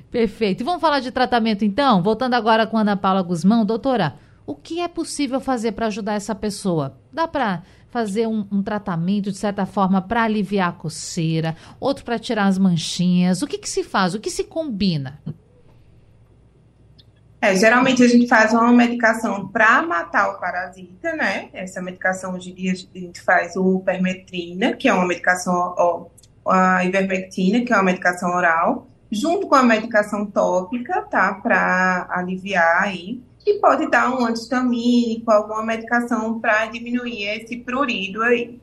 Perfeito. 0.10 0.62
E 0.62 0.64
vamos 0.64 0.82
falar 0.82 1.00
de 1.00 1.12
tratamento 1.12 1.64
então? 1.64 2.02
Voltando 2.02 2.34
agora 2.34 2.66
com 2.66 2.76
a 2.76 2.82
Ana 2.82 2.98
Paula 2.98 3.22
Guzmão. 3.22 3.64
Doutora, 3.64 4.16
o 4.48 4.56
que 4.56 4.80
é 4.80 4.88
possível 4.88 5.42
fazer 5.42 5.74
para 5.74 5.88
ajudar 5.88 6.14
essa 6.14 6.34
pessoa? 6.34 6.98
Dá 7.12 7.28
para 7.28 7.64
fazer 7.90 8.28
um, 8.28 8.48
um, 8.50 8.64
tratamento, 8.64 9.30
de 9.30 9.38
certa 9.38 9.66
forma, 9.66 10.02
para 10.02 10.24
aliviar 10.24 10.70
a 10.70 10.72
coceira, 10.72 11.54
outro 11.82 12.06
para 12.06 12.18
tirar 12.18 12.46
as 12.46 12.58
manchinhas? 12.58 13.42
O 13.42 13.48
que, 13.48 13.58
que 13.58 13.70
se 13.70 13.84
faz? 13.84 14.14
O 14.14 14.22
que 14.22 14.30
se 14.30 14.46
combina? 14.46 15.22
É, 17.42 17.56
geralmente 17.56 18.02
a 18.02 18.08
gente 18.08 18.26
faz 18.26 18.54
uma 18.54 18.72
medicação 18.72 19.50
para 19.50 19.82
matar 19.82 20.30
o 20.30 20.40
parasita, 20.40 21.14
né? 21.14 21.50
Essa 21.54 21.82
medicação 21.82 22.34
hoje 22.34 22.52
em 22.52 22.56
dia 22.56 22.72
a 22.72 22.98
gente 22.98 23.22
faz 23.22 23.56
o 23.58 23.82
permetrina, 23.82 24.74
que 24.74 24.88
é 24.88 24.94
uma 24.94 25.06
medicação, 25.06 25.76
ó, 25.78 26.06
a 26.50 26.86
ivermectina, 26.86 27.66
que 27.66 27.74
é 27.74 27.76
uma 27.76 27.84
medicação 27.84 28.30
oral, 28.30 28.88
junto 29.12 29.46
com 29.46 29.56
a 29.56 29.64
medicação 29.64 30.26
tópica, 30.26 31.02
tá? 31.02 31.34
Para 31.34 32.08
aliviar 32.10 32.84
aí 32.84 33.22
e 33.48 33.60
pode 33.60 33.90
dar 33.90 34.12
um 34.12 34.26
antihistamínico, 34.26 35.32
alguma 35.32 35.64
medicação 35.64 36.40
para 36.40 36.66
diminuir 36.68 37.24
esse 37.24 37.58
prurido 37.58 38.22
aí. 38.22 38.60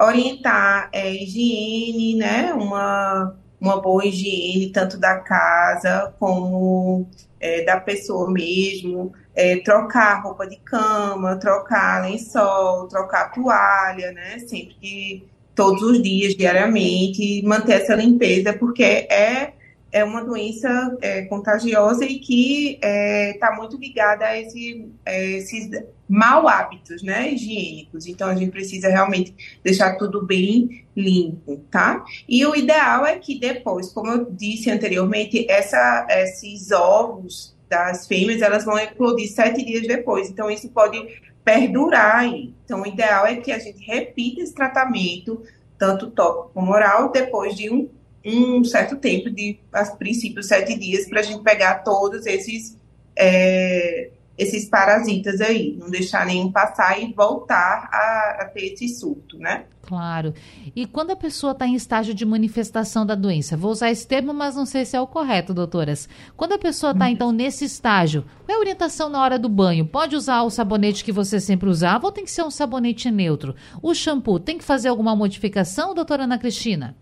Orientar 0.00 0.88
é, 0.92 1.14
higiene, 1.14 2.16
né? 2.16 2.52
Uma, 2.52 3.36
uma 3.60 3.80
boa 3.80 4.04
higiene, 4.04 4.72
tanto 4.72 4.98
da 4.98 5.20
casa 5.20 6.12
como 6.18 7.06
é, 7.38 7.64
da 7.64 7.78
pessoa 7.78 8.30
mesmo. 8.30 9.12
É, 9.36 9.56
trocar 9.60 10.22
roupa 10.22 10.46
de 10.46 10.56
cama, 10.56 11.36
trocar 11.36 12.02
lençol, 12.02 12.88
trocar 12.88 13.32
toalha, 13.32 14.12
né? 14.12 14.38
Sempre 14.40 14.74
que 14.80 15.28
todos 15.54 15.82
os 15.82 16.02
dias, 16.02 16.34
diariamente, 16.34 17.42
manter 17.44 17.82
essa 17.82 17.94
limpeza, 17.94 18.52
porque 18.52 18.82
é 18.82 19.52
é 19.94 20.02
uma 20.02 20.24
doença 20.24 20.98
é, 21.00 21.22
contagiosa 21.22 22.04
e 22.04 22.18
que 22.18 22.72
está 22.74 22.88
é, 22.88 23.38
tá 23.38 23.54
muito 23.54 23.76
ligada 23.76 24.26
a 24.26 24.36
esse, 24.36 24.90
é, 25.06 25.24
esses 25.36 25.70
mal 26.08 26.48
hábitos 26.48 27.00
né, 27.00 27.32
higiênicos. 27.32 28.08
Então, 28.08 28.28
a 28.28 28.34
gente 28.34 28.50
precisa 28.50 28.88
realmente 28.88 29.32
deixar 29.62 29.96
tudo 29.96 30.26
bem 30.26 30.84
limpo, 30.96 31.58
tá? 31.70 32.04
E 32.28 32.44
o 32.44 32.56
ideal 32.56 33.06
é 33.06 33.20
que 33.20 33.38
depois, 33.38 33.92
como 33.92 34.10
eu 34.10 34.32
disse 34.32 34.68
anteriormente, 34.68 35.46
essa, 35.48 36.04
esses 36.10 36.72
ovos 36.72 37.56
das 37.70 38.08
fêmeas, 38.08 38.42
elas 38.42 38.64
vão 38.64 38.76
eclodir 38.76 39.30
sete 39.30 39.64
dias 39.64 39.86
depois. 39.86 40.28
Então, 40.28 40.50
isso 40.50 40.68
pode 40.70 41.22
perdurar 41.44 42.16
aí. 42.16 42.52
Então, 42.64 42.82
o 42.82 42.86
ideal 42.86 43.28
é 43.28 43.36
que 43.36 43.52
a 43.52 43.60
gente 43.60 43.78
repita 43.86 44.40
esse 44.40 44.52
tratamento, 44.52 45.40
tanto 45.78 46.10
tópico 46.10 46.50
como 46.52 46.72
oral, 46.72 47.12
depois 47.12 47.54
de 47.54 47.70
um 47.70 47.88
um 48.24 48.64
certo 48.64 48.96
tempo, 48.96 49.30
de 49.30 49.58
a 49.72 49.84
princípio 49.84 50.42
sete 50.42 50.78
dias, 50.78 51.06
para 51.06 51.20
a 51.20 51.22
gente 51.22 51.42
pegar 51.42 51.84
todos 51.84 52.24
esses, 52.24 52.78
é, 53.16 54.10
esses 54.38 54.64
parasitas 54.64 55.40
aí, 55.40 55.76
não 55.78 55.90
deixar 55.90 56.24
nenhum 56.24 56.50
passar 56.50 57.00
e 57.00 57.12
voltar 57.12 57.88
a, 57.92 58.38
a 58.40 58.44
ter 58.46 58.72
esse 58.72 58.88
surto, 58.88 59.38
né? 59.38 59.64
Claro. 59.82 60.32
E 60.74 60.86
quando 60.86 61.10
a 61.10 61.16
pessoa 61.16 61.52
está 61.52 61.66
em 61.66 61.74
estágio 61.74 62.14
de 62.14 62.24
manifestação 62.24 63.04
da 63.04 63.14
doença, 63.14 63.56
vou 63.56 63.70
usar 63.70 63.90
esse 63.90 64.06
termo, 64.06 64.32
mas 64.32 64.56
não 64.56 64.64
sei 64.64 64.86
se 64.86 64.96
é 64.96 65.00
o 65.00 65.06
correto, 65.06 65.52
doutoras. 65.52 66.08
Quando 66.36 66.52
a 66.52 66.58
pessoa 66.58 66.92
está, 66.92 67.10
então, 67.10 67.30
nesse 67.30 67.66
estágio, 67.66 68.24
qual 68.46 68.54
é 68.54 68.58
a 68.58 68.60
orientação 68.60 69.10
na 69.10 69.22
hora 69.22 69.38
do 69.38 69.48
banho? 69.48 69.86
Pode 69.86 70.16
usar 70.16 70.42
o 70.42 70.50
sabonete 70.50 71.04
que 71.04 71.12
você 71.12 71.38
sempre 71.38 71.68
usava 71.68 72.06
ou 72.06 72.12
tem 72.12 72.24
que 72.24 72.30
ser 72.30 72.42
um 72.42 72.50
sabonete 72.50 73.10
neutro? 73.10 73.54
O 73.82 73.94
shampoo, 73.94 74.40
tem 74.40 74.56
que 74.56 74.64
fazer 74.64 74.88
alguma 74.88 75.14
modificação, 75.14 75.94
doutora 75.94 76.24
Ana 76.24 76.38
Cristina? 76.38 76.96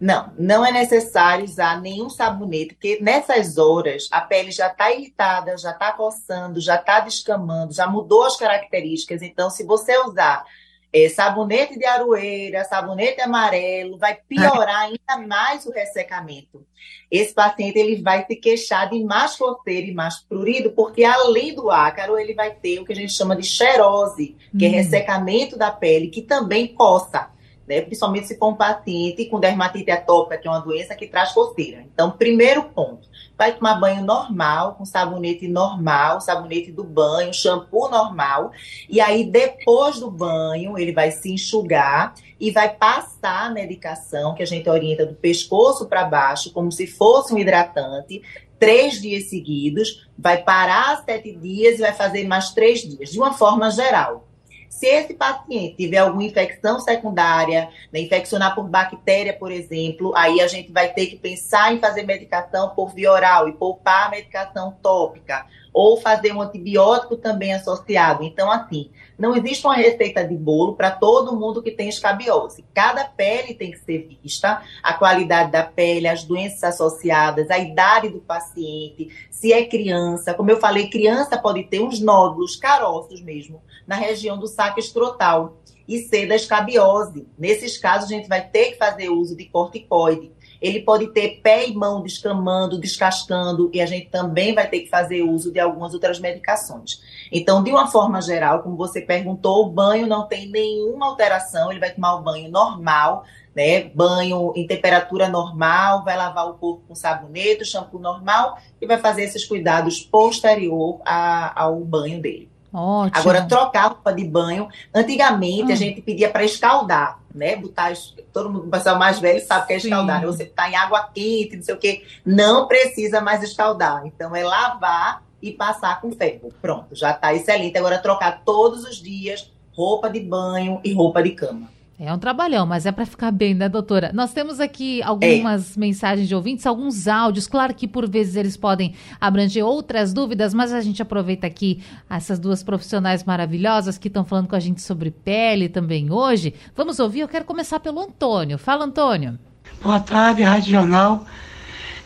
Não, 0.00 0.32
não 0.38 0.64
é 0.64 0.72
necessário 0.72 1.44
usar 1.44 1.78
nenhum 1.78 2.08
sabonete, 2.08 2.72
porque 2.72 2.98
nessas 3.02 3.58
horas 3.58 4.08
a 4.10 4.22
pele 4.22 4.50
já 4.50 4.68
está 4.68 4.90
irritada, 4.90 5.58
já 5.58 5.72
está 5.72 5.92
coçando, 5.92 6.58
já 6.58 6.76
está 6.76 7.00
descamando, 7.00 7.74
já 7.74 7.86
mudou 7.86 8.24
as 8.24 8.34
características. 8.36 9.20
Então, 9.20 9.50
se 9.50 9.62
você 9.62 9.98
usar 9.98 10.42
é, 10.90 11.06
sabonete 11.10 11.78
de 11.78 11.84
aroeira, 11.84 12.64
sabonete 12.64 13.20
amarelo, 13.20 13.98
vai 13.98 14.18
piorar 14.26 14.88
ainda 14.88 15.26
mais 15.28 15.66
o 15.66 15.70
ressecamento. 15.70 16.66
Esse 17.10 17.34
paciente 17.34 17.78
ele 17.78 18.00
vai 18.00 18.24
se 18.24 18.36
queixar 18.36 18.88
de 18.88 19.04
mais 19.04 19.36
coceira 19.36 19.86
e 19.86 19.92
mais 19.92 20.18
prurido, 20.20 20.70
porque 20.70 21.04
além 21.04 21.54
do 21.54 21.70
ácaro, 21.70 22.18
ele 22.18 22.32
vai 22.32 22.54
ter 22.54 22.80
o 22.80 22.86
que 22.86 22.92
a 22.92 22.96
gente 22.96 23.12
chama 23.12 23.36
de 23.36 23.46
xerose, 23.46 24.34
que 24.58 24.64
é 24.64 24.68
hum. 24.68 24.72
ressecamento 24.72 25.58
da 25.58 25.70
pele, 25.70 26.08
que 26.08 26.22
também 26.22 26.68
coça 26.68 27.28
né? 27.70 27.80
Principalmente 27.82 28.26
se 28.26 28.36
for 28.36 28.48
um 28.48 28.56
paciente 28.56 29.26
com 29.26 29.38
dermatite 29.38 29.92
atópica, 29.92 30.36
que 30.36 30.48
é 30.48 30.50
uma 30.50 30.58
doença 30.58 30.96
que 30.96 31.06
traz 31.06 31.30
coceira. 31.30 31.84
Então, 31.94 32.10
primeiro 32.10 32.64
ponto, 32.64 33.08
vai 33.38 33.54
tomar 33.54 33.78
banho 33.78 34.04
normal, 34.04 34.74
com 34.74 34.84
sabonete 34.84 35.46
normal, 35.46 36.20
sabonete 36.20 36.72
do 36.72 36.82
banho, 36.82 37.32
shampoo 37.32 37.88
normal, 37.88 38.50
e 38.88 39.00
aí 39.00 39.24
depois 39.24 40.00
do 40.00 40.10
banho 40.10 40.76
ele 40.76 40.92
vai 40.92 41.12
se 41.12 41.32
enxugar 41.32 42.12
e 42.40 42.50
vai 42.50 42.74
passar 42.74 43.46
a 43.46 43.50
medicação 43.50 44.34
que 44.34 44.42
a 44.42 44.46
gente 44.46 44.68
orienta 44.68 45.06
do 45.06 45.14
pescoço 45.14 45.86
para 45.86 46.02
baixo, 46.04 46.52
como 46.52 46.72
se 46.72 46.88
fosse 46.88 47.32
um 47.32 47.38
hidratante, 47.38 48.20
três 48.58 49.00
dias 49.00 49.30
seguidos, 49.30 50.08
vai 50.18 50.42
parar 50.42 51.02
sete 51.04 51.32
dias 51.36 51.78
e 51.78 51.82
vai 51.82 51.92
fazer 51.92 52.26
mais 52.26 52.50
três 52.50 52.80
dias, 52.80 53.10
de 53.10 53.18
uma 53.18 53.32
forma 53.32 53.70
geral. 53.70 54.26
Se 54.70 54.86
esse 54.86 55.14
paciente 55.14 55.76
tiver 55.76 55.98
alguma 55.98 56.22
infecção 56.22 56.78
secundária, 56.78 57.68
né, 57.92 58.00
infeccionar 58.00 58.54
por 58.54 58.68
bactéria, 58.68 59.32
por 59.32 59.50
exemplo, 59.50 60.14
aí 60.16 60.40
a 60.40 60.46
gente 60.46 60.70
vai 60.70 60.88
ter 60.92 61.06
que 61.06 61.16
pensar 61.16 61.74
em 61.74 61.80
fazer 61.80 62.04
medicação 62.04 62.70
por 62.70 62.94
via 62.94 63.10
oral 63.10 63.48
e 63.48 63.52
poupar 63.52 64.06
a 64.06 64.10
medicação 64.10 64.78
tópica, 64.80 65.44
ou 65.72 66.00
fazer 66.00 66.32
um 66.32 66.40
antibiótico 66.40 67.16
também 67.16 67.52
associado. 67.52 68.24
Então, 68.24 68.50
assim, 68.50 68.90
não 69.18 69.36
existe 69.36 69.66
uma 69.66 69.76
receita 69.76 70.24
de 70.24 70.36
bolo 70.36 70.74
para 70.74 70.90
todo 70.90 71.36
mundo 71.36 71.62
que 71.62 71.70
tem 71.70 71.88
escabiose. 71.88 72.64
Cada 72.74 73.04
pele 73.04 73.54
tem 73.54 73.70
que 73.70 73.78
ser 73.78 74.18
vista, 74.22 74.62
a 74.82 74.94
qualidade 74.94 75.52
da 75.52 75.62
pele, 75.62 76.08
as 76.08 76.24
doenças 76.24 76.64
associadas, 76.64 77.50
a 77.50 77.58
idade 77.58 78.08
do 78.08 78.20
paciente, 78.20 79.08
se 79.30 79.52
é 79.52 79.64
criança. 79.64 80.34
Como 80.34 80.50
eu 80.50 80.58
falei, 80.58 80.88
criança 80.88 81.38
pode 81.38 81.64
ter 81.64 81.80
uns 81.80 82.00
nódulos, 82.00 82.56
caroços 82.56 83.20
mesmo, 83.20 83.62
na 83.86 83.96
região 83.96 84.38
do 84.38 84.46
saco 84.46 84.80
escrotal 84.80 85.58
e 85.86 85.98
ser 85.98 86.26
da 86.26 86.36
escabiose. 86.36 87.26
Nesses 87.36 87.76
casos, 87.76 88.10
a 88.10 88.14
gente 88.14 88.28
vai 88.28 88.46
ter 88.46 88.72
que 88.72 88.78
fazer 88.78 89.08
uso 89.08 89.36
de 89.36 89.46
corticoide. 89.46 90.32
Ele 90.60 90.80
pode 90.80 91.08
ter 91.08 91.40
pé 91.42 91.68
e 91.68 91.74
mão 91.74 92.02
descamando, 92.02 92.78
descascando, 92.78 93.70
e 93.72 93.80
a 93.80 93.86
gente 93.86 94.08
também 94.08 94.54
vai 94.54 94.68
ter 94.68 94.80
que 94.80 94.90
fazer 94.90 95.22
uso 95.22 95.50
de 95.52 95.58
algumas 95.58 95.94
outras 95.94 96.20
medicações. 96.20 97.00
Então, 97.32 97.62
de 97.62 97.70
uma 97.70 97.86
forma 97.86 98.20
geral, 98.20 98.62
como 98.62 98.76
você 98.76 99.00
perguntou, 99.00 99.66
o 99.66 99.70
banho 99.70 100.06
não 100.06 100.26
tem 100.26 100.50
nenhuma 100.50 101.06
alteração, 101.06 101.70
ele 101.70 101.80
vai 101.80 101.90
tomar 101.90 102.16
o 102.16 102.22
banho 102.22 102.50
normal, 102.50 103.24
né? 103.54 103.84
Banho 103.94 104.52
em 104.54 104.66
temperatura 104.66 105.28
normal, 105.28 106.04
vai 106.04 106.16
lavar 106.16 106.48
o 106.48 106.54
corpo 106.54 106.84
com 106.86 106.94
sabonete, 106.94 107.64
shampoo 107.64 107.98
normal 107.98 108.58
e 108.80 108.86
vai 108.86 108.98
fazer 108.98 109.22
esses 109.22 109.44
cuidados 109.44 110.00
posterior 110.00 111.00
a, 111.04 111.62
ao 111.62 111.80
banho 111.80 112.20
dele. 112.20 112.50
Ótimo. 112.72 113.20
Agora, 113.20 113.46
trocar 113.46 113.88
roupa 113.88 114.12
de 114.12 114.24
banho, 114.24 114.68
antigamente 114.94 115.70
hum. 115.70 115.72
a 115.72 115.76
gente 115.76 116.00
pedia 116.00 116.30
para 116.30 116.44
escaldar, 116.44 117.18
né? 117.34 117.56
Botar, 117.56 117.92
todo 118.32 118.50
mundo, 118.50 118.66
o 118.66 118.70
pessoal 118.70 118.98
mais 118.98 119.18
velho 119.18 119.44
sabe 119.44 119.66
que 119.66 119.72
é 119.72 119.76
escaldar, 119.76 120.20
né? 120.20 120.26
Você 120.26 120.44
está 120.44 120.70
em 120.70 120.76
água 120.76 121.10
quente, 121.12 121.56
não 121.56 121.62
sei 121.62 121.74
o 121.74 121.78
quê, 121.78 122.04
não 122.24 122.68
precisa 122.68 123.20
mais 123.20 123.42
escaldar. 123.42 124.06
Então, 124.06 124.34
é 124.36 124.44
lavar 124.44 125.22
e 125.42 125.50
passar 125.52 126.00
com 126.00 126.12
ferro. 126.12 126.52
Pronto, 126.60 126.94
já 126.94 127.10
está 127.10 127.34
excelente. 127.34 127.76
Agora, 127.76 127.98
trocar 127.98 128.42
todos 128.44 128.84
os 128.84 128.96
dias 129.02 129.50
roupa 129.72 130.10
de 130.10 130.20
banho 130.20 130.80
e 130.84 130.92
roupa 130.92 131.22
de 131.22 131.30
cama. 131.30 131.68
É 132.02 132.10
um 132.14 132.18
trabalhão, 132.18 132.64
mas 132.64 132.86
é 132.86 132.92
para 132.92 133.04
ficar 133.04 133.30
bem, 133.30 133.52
né, 133.52 133.68
doutora? 133.68 134.10
Nós 134.14 134.32
temos 134.32 134.58
aqui 134.58 135.02
algumas 135.02 135.76
é. 135.76 135.80
mensagens 135.80 136.26
de 136.26 136.34
ouvintes, 136.34 136.64
alguns 136.64 137.06
áudios. 137.06 137.46
Claro 137.46 137.74
que 137.74 137.86
por 137.86 138.08
vezes 138.08 138.36
eles 138.36 138.56
podem 138.56 138.94
abranger 139.20 139.62
outras 139.62 140.14
dúvidas, 140.14 140.54
mas 140.54 140.72
a 140.72 140.80
gente 140.80 141.02
aproveita 141.02 141.46
aqui 141.46 141.82
essas 142.08 142.38
duas 142.38 142.62
profissionais 142.62 143.22
maravilhosas 143.22 143.98
que 143.98 144.08
estão 144.08 144.24
falando 144.24 144.48
com 144.48 144.56
a 144.56 144.60
gente 144.60 144.80
sobre 144.80 145.10
pele 145.10 145.68
também 145.68 146.10
hoje. 146.10 146.54
Vamos 146.74 146.98
ouvir? 146.98 147.20
Eu 147.20 147.28
quero 147.28 147.44
começar 147.44 147.78
pelo 147.80 148.00
Antônio. 148.00 148.56
Fala, 148.56 148.86
Antônio. 148.86 149.38
Boa 149.82 150.00
tarde, 150.00 150.42
Rádio 150.42 150.70
Jornal. 150.70 151.26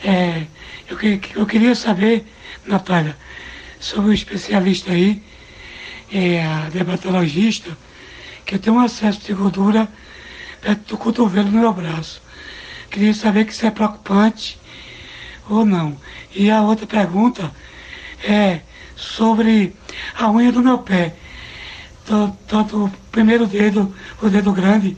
É, 0.02 0.42
eu, 0.90 0.98
eu, 1.36 1.46
queria 1.46 1.76
saber, 1.76 2.26
Natália, 2.66 3.16
sobre 3.78 4.10
o 4.10 4.12
especialista 4.12 4.90
aí, 4.90 5.22
é, 6.12 6.44
a 6.44 6.68
dermatologista 6.68 7.70
que 8.44 8.54
eu 8.54 8.58
tenho 8.58 8.76
um 8.76 8.84
excesso 8.84 9.20
de 9.20 9.32
gordura 9.32 9.88
perto 10.60 10.88
do 10.88 10.98
cotovelo 10.98 11.50
no 11.50 11.60
meu 11.60 11.72
braço. 11.72 12.22
Queria 12.90 13.14
saber 13.14 13.48
isso 13.48 13.66
é 13.66 13.70
preocupante 13.70 14.58
ou 15.48 15.64
não. 15.64 15.96
E 16.34 16.50
a 16.50 16.62
outra 16.62 16.86
pergunta 16.86 17.50
é 18.22 18.60
sobre 18.96 19.74
a 20.18 20.30
unha 20.30 20.52
do 20.52 20.62
meu 20.62 20.78
pé. 20.78 21.14
Tanto 22.46 22.84
o 22.84 22.90
primeiro 23.10 23.46
dedo, 23.46 23.94
o 24.22 24.28
dedo 24.28 24.52
grande, 24.52 24.96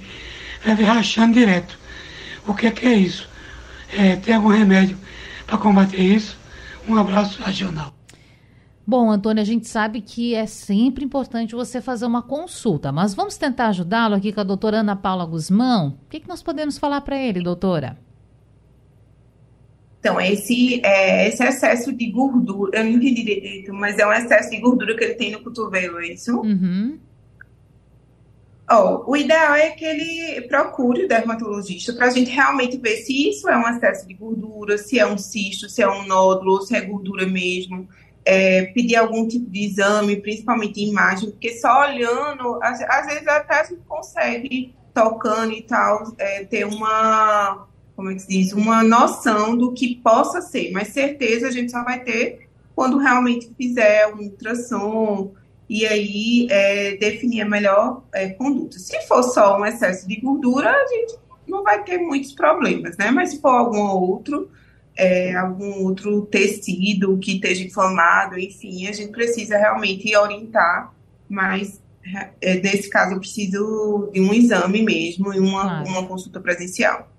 deve 0.65 0.85
rachando 0.85 1.35
direto. 1.35 1.79
O 2.47 2.55
que 2.55 2.67
é, 2.67 2.71
que 2.71 2.87
é 2.87 2.95
isso? 2.95 3.29
É, 3.93 4.17
tem 4.17 4.35
algum 4.35 4.49
remédio 4.49 4.99
para 5.47 5.59
combater 5.59 6.01
isso? 6.01 6.37
Um 6.89 6.97
abraço 6.97 7.43
regional. 7.43 7.96
Bom, 8.87 9.11
Antônio, 9.11 9.43
a 9.43 9.45
gente 9.45 9.67
sabe 9.67 10.01
que 10.01 10.33
é 10.33 10.47
sempre 10.47 11.05
importante 11.05 11.57
você 11.57 11.81
fazer 11.81 12.07
uma 12.07 12.23
consulta, 12.23 12.93
mas 12.93 13.15
vamos 13.15 13.37
tentar 13.37 13.67
ajudá-lo 13.69 14.15
aqui 14.15 14.33
com 14.33 14.41
a 14.41 14.45
doutora 14.45 14.79
Ana 14.79 14.95
Paula 14.95 15.27
Guzmão. 15.27 15.99
O 16.07 16.09
que, 16.09 16.21
que 16.21 16.29
nós 16.29 16.41
podemos 16.41 16.79
falar 16.79 17.01
para 17.01 17.21
ele, 17.21 17.43
doutora? 17.43 17.99
Então, 19.99 20.21
esse, 20.21 20.81
é, 20.85 21.27
esse 21.27 21.43
excesso 21.43 21.93
de 21.93 22.13
gordura, 22.13 22.79
eu 22.79 22.85
não 22.85 22.93
entendi 22.93 23.25
direito, 23.25 23.75
mas 23.75 23.99
é 23.99 24.07
um 24.07 24.13
excesso 24.13 24.51
de 24.51 24.61
gordura 24.61 24.97
que 24.97 25.03
ele 25.03 25.15
tem 25.15 25.33
no 25.33 25.43
cotovelo, 25.43 25.99
é 25.99 26.13
isso? 26.13 26.37
Uhum. 26.43 26.97
Oh, 28.71 29.11
o 29.11 29.17
ideal 29.17 29.55
é 29.55 29.71
que 29.71 29.85
ele 29.85 30.43
procure 30.43 31.05
o 31.05 31.09
dermatologista 31.09 31.93
para 31.93 32.07
a 32.07 32.11
gente 32.11 32.31
realmente 32.31 32.77
ver 32.77 32.99
se 32.99 33.31
isso 33.31 33.49
é 33.49 33.57
um 33.57 33.69
excesso 33.69 34.07
de 34.07 34.15
gordura, 34.15 34.79
se 34.79 34.97
é 34.97 35.07
um 35.07 35.19
cisto, 35.19 35.69
se 35.69 35.83
é 35.83 35.89
um 35.89 36.07
nódulo, 36.07 36.63
se 36.63 36.77
é 36.77 36.81
gordura 36.81 37.27
mesmo 37.27 37.89
é, 38.27 38.65
pedir 38.75 38.97
algum 38.97 39.29
tipo 39.29 39.49
de 39.49 39.65
exame, 39.65 40.17
principalmente 40.17 40.85
imagem, 40.85 41.31
porque 41.31 41.57
só 41.59 41.83
olhando, 41.83 42.59
às, 42.61 42.83
às 42.83 43.07
vezes 43.07 43.29
até 43.29 43.61
a 43.61 43.65
gente 43.65 43.83
consegue, 43.87 44.75
tocando 44.93 45.53
e 45.53 45.63
tal, 45.63 46.13
é, 46.19 46.45
ter 46.45 46.67
uma, 46.67 47.69
como 47.95 48.11
é 48.11 48.15
que 48.15 48.23
se 48.23 48.29
diz, 48.29 48.53
uma 48.53 48.83
noção 48.83 49.57
do 49.57 49.73
que 49.73 49.95
possa 49.97 50.41
ser, 50.41 50.73
mas 50.73 50.89
certeza 50.89 51.47
a 51.47 51.51
gente 51.53 51.71
só 51.71 51.85
vai 51.85 52.01
ter 52.03 52.49
quando 52.75 52.99
realmente 52.99 53.51
fizer 53.57 54.13
um 54.13 54.19
ultrassom 54.19 55.33
e 55.69 55.87
aí 55.87 56.49
é, 56.51 56.97
definir 56.97 57.43
a 57.43 57.49
melhor 57.49 58.03
é, 58.13 58.31
conduta. 58.31 58.79
Se 58.79 59.01
for 59.03 59.23
só 59.23 59.59
um 59.59 59.65
excesso 59.65 60.07
de 60.07 60.17
gordura, 60.17 60.71
a 60.71 60.87
gente 60.87 61.17
não 61.47 61.63
vai 61.63 61.83
ter 61.85 61.99
muitos 61.99 62.33
problemas, 62.33 62.97
né? 62.97 63.11
Mas 63.11 63.31
se 63.31 63.41
for 63.41 63.51
algum 63.51 63.87
outro, 63.87 64.51
é, 64.97 65.35
algum 65.35 65.85
outro 65.85 66.23
tecido 66.23 67.19
que 67.19 67.35
esteja 67.35 67.65
inflamado, 67.65 68.39
enfim, 68.39 68.87
a 68.87 68.93
gente 68.93 69.13
precisa 69.13 69.59
realmente 69.59 70.15
orientar, 70.17 70.93
mas 71.29 71.81
é, 72.41 72.55
nesse 72.61 72.89
caso 72.89 73.13
eu 73.15 73.19
preciso 73.19 74.11
de 74.13 74.21
um 74.21 74.33
exame 74.33 74.83
mesmo 74.83 75.35
e 75.35 75.39
uma, 75.39 75.63
claro. 75.63 75.89
uma 75.89 76.07
consulta 76.07 76.41
presencial. 76.41 77.11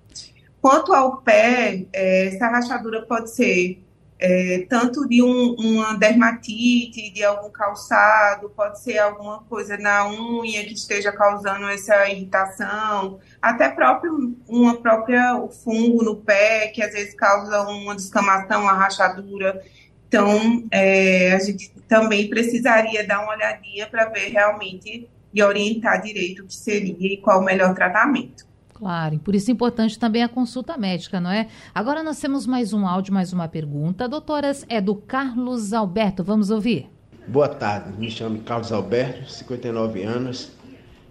Quanto 0.60 0.92
ao 0.92 1.18
pé, 1.18 1.86
é, 1.92 2.26
essa 2.26 2.48
rachadura 2.48 3.02
pode 3.02 3.30
ser 3.30 3.80
é, 4.20 4.66
tanto 4.68 5.06
de 5.06 5.22
um, 5.22 5.54
uma 5.54 5.96
dermatite, 5.96 7.10
de 7.10 7.22
algum 7.22 7.50
calçado, 7.50 8.50
pode 8.50 8.80
ser 8.80 8.98
alguma 8.98 9.44
coisa 9.44 9.76
na 9.76 10.08
unha 10.10 10.64
que 10.64 10.72
esteja 10.72 11.12
causando 11.12 11.68
essa 11.68 12.08
irritação, 12.08 13.20
até 13.40 13.68
próprio 13.68 14.36
uma 14.48 14.76
própria 14.80 15.36
o 15.36 15.48
fungo 15.48 16.02
no 16.02 16.16
pé 16.16 16.68
que 16.68 16.82
às 16.82 16.92
vezes 16.92 17.14
causa 17.14 17.62
uma 17.62 17.94
descamação, 17.94 18.62
uma 18.62 18.72
rachadura. 18.72 19.62
Então, 20.08 20.64
é, 20.72 21.34
a 21.34 21.38
gente 21.38 21.70
também 21.86 22.28
precisaria 22.28 23.06
dar 23.06 23.22
uma 23.22 23.34
olhadinha 23.34 23.86
para 23.86 24.06
ver 24.06 24.30
realmente 24.30 25.08
e 25.32 25.42
orientar 25.42 26.02
direito 26.02 26.42
o 26.42 26.46
que 26.46 26.54
seria 26.54 27.12
e 27.12 27.18
qual 27.18 27.40
o 27.40 27.44
melhor 27.44 27.74
tratamento. 27.74 28.47
Claro, 28.78 29.18
por 29.18 29.34
isso 29.34 29.50
é 29.50 29.54
importante 29.54 29.98
também 29.98 30.22
a 30.22 30.28
consulta 30.28 30.78
médica, 30.78 31.18
não 31.18 31.32
é? 31.32 31.48
Agora 31.74 32.00
nós 32.00 32.20
temos 32.20 32.46
mais 32.46 32.72
um 32.72 32.86
áudio, 32.86 33.12
mais 33.12 33.32
uma 33.32 33.48
pergunta. 33.48 34.08
Doutoras, 34.08 34.64
é 34.68 34.80
do 34.80 34.94
Carlos 34.94 35.72
Alberto, 35.72 36.22
vamos 36.22 36.48
ouvir. 36.48 36.88
Boa 37.26 37.48
tarde, 37.48 37.98
me 37.98 38.08
chamo 38.08 38.38
Carlos 38.42 38.70
Alberto, 38.70 39.28
59 39.28 40.04
anos. 40.04 40.52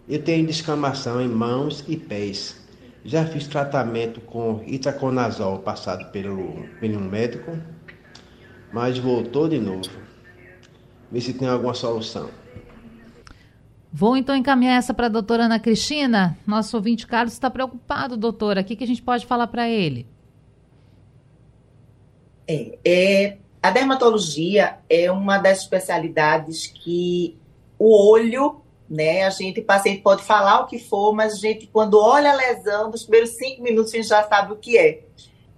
Eu 0.07 0.23
tenho 0.23 0.47
descamação 0.47 1.19
em 1.19 1.27
mãos 1.27 1.83
e 1.89 1.97
pés. 1.97 2.65
Já 3.03 3.25
fiz 3.25 3.47
tratamento 3.47 4.21
com 4.21 4.63
itaconazol 4.65 5.59
passado 5.59 6.09
pelo, 6.13 6.65
pelo 6.79 7.01
médico, 7.01 7.51
mas 8.71 8.97
voltou 8.97 9.49
de 9.49 9.59
novo. 9.59 9.89
Vê 11.11 11.19
se 11.19 11.33
tem 11.33 11.49
alguma 11.49 11.73
solução. 11.73 12.29
Vou 13.91 14.17
então 14.17 14.35
encaminhar 14.35 14.77
essa 14.77 14.93
para 14.93 15.05
a 15.05 15.09
doutora 15.09 15.45
Ana 15.45 15.59
Cristina. 15.59 16.37
Nosso 16.45 16.75
ouvinte 16.75 17.07
Carlos 17.07 17.33
está 17.33 17.49
preocupado, 17.49 18.17
doutora. 18.17 18.61
O 18.61 18.63
que, 18.63 18.75
que 18.75 18.83
a 18.83 18.87
gente 18.87 19.01
pode 19.01 19.25
falar 19.25 19.47
para 19.47 19.67
ele? 19.67 20.05
É, 22.47 22.77
é, 22.85 23.37
a 23.61 23.71
dermatologia 23.71 24.77
é 24.89 25.11
uma 25.11 25.37
das 25.37 25.61
especialidades 25.61 26.67
que 26.67 27.37
o 27.77 28.11
olho, 28.11 28.61
né? 28.89 29.23
A 29.23 29.29
gente, 29.29 29.61
paciente 29.61 30.01
pode 30.01 30.23
falar 30.23 30.61
o 30.61 30.67
que 30.67 30.79
for, 30.79 31.13
mas 31.13 31.33
a 31.33 31.37
gente, 31.37 31.67
quando 31.67 31.99
olha 31.99 32.31
a 32.31 32.35
lesão, 32.35 32.89
nos 32.89 33.03
primeiros 33.03 33.31
cinco 33.31 33.61
minutos 33.61 33.93
a 33.93 33.97
gente 33.97 34.07
já 34.07 34.23
sabe 34.23 34.53
o 34.53 34.57
que 34.57 34.77
é. 34.77 35.03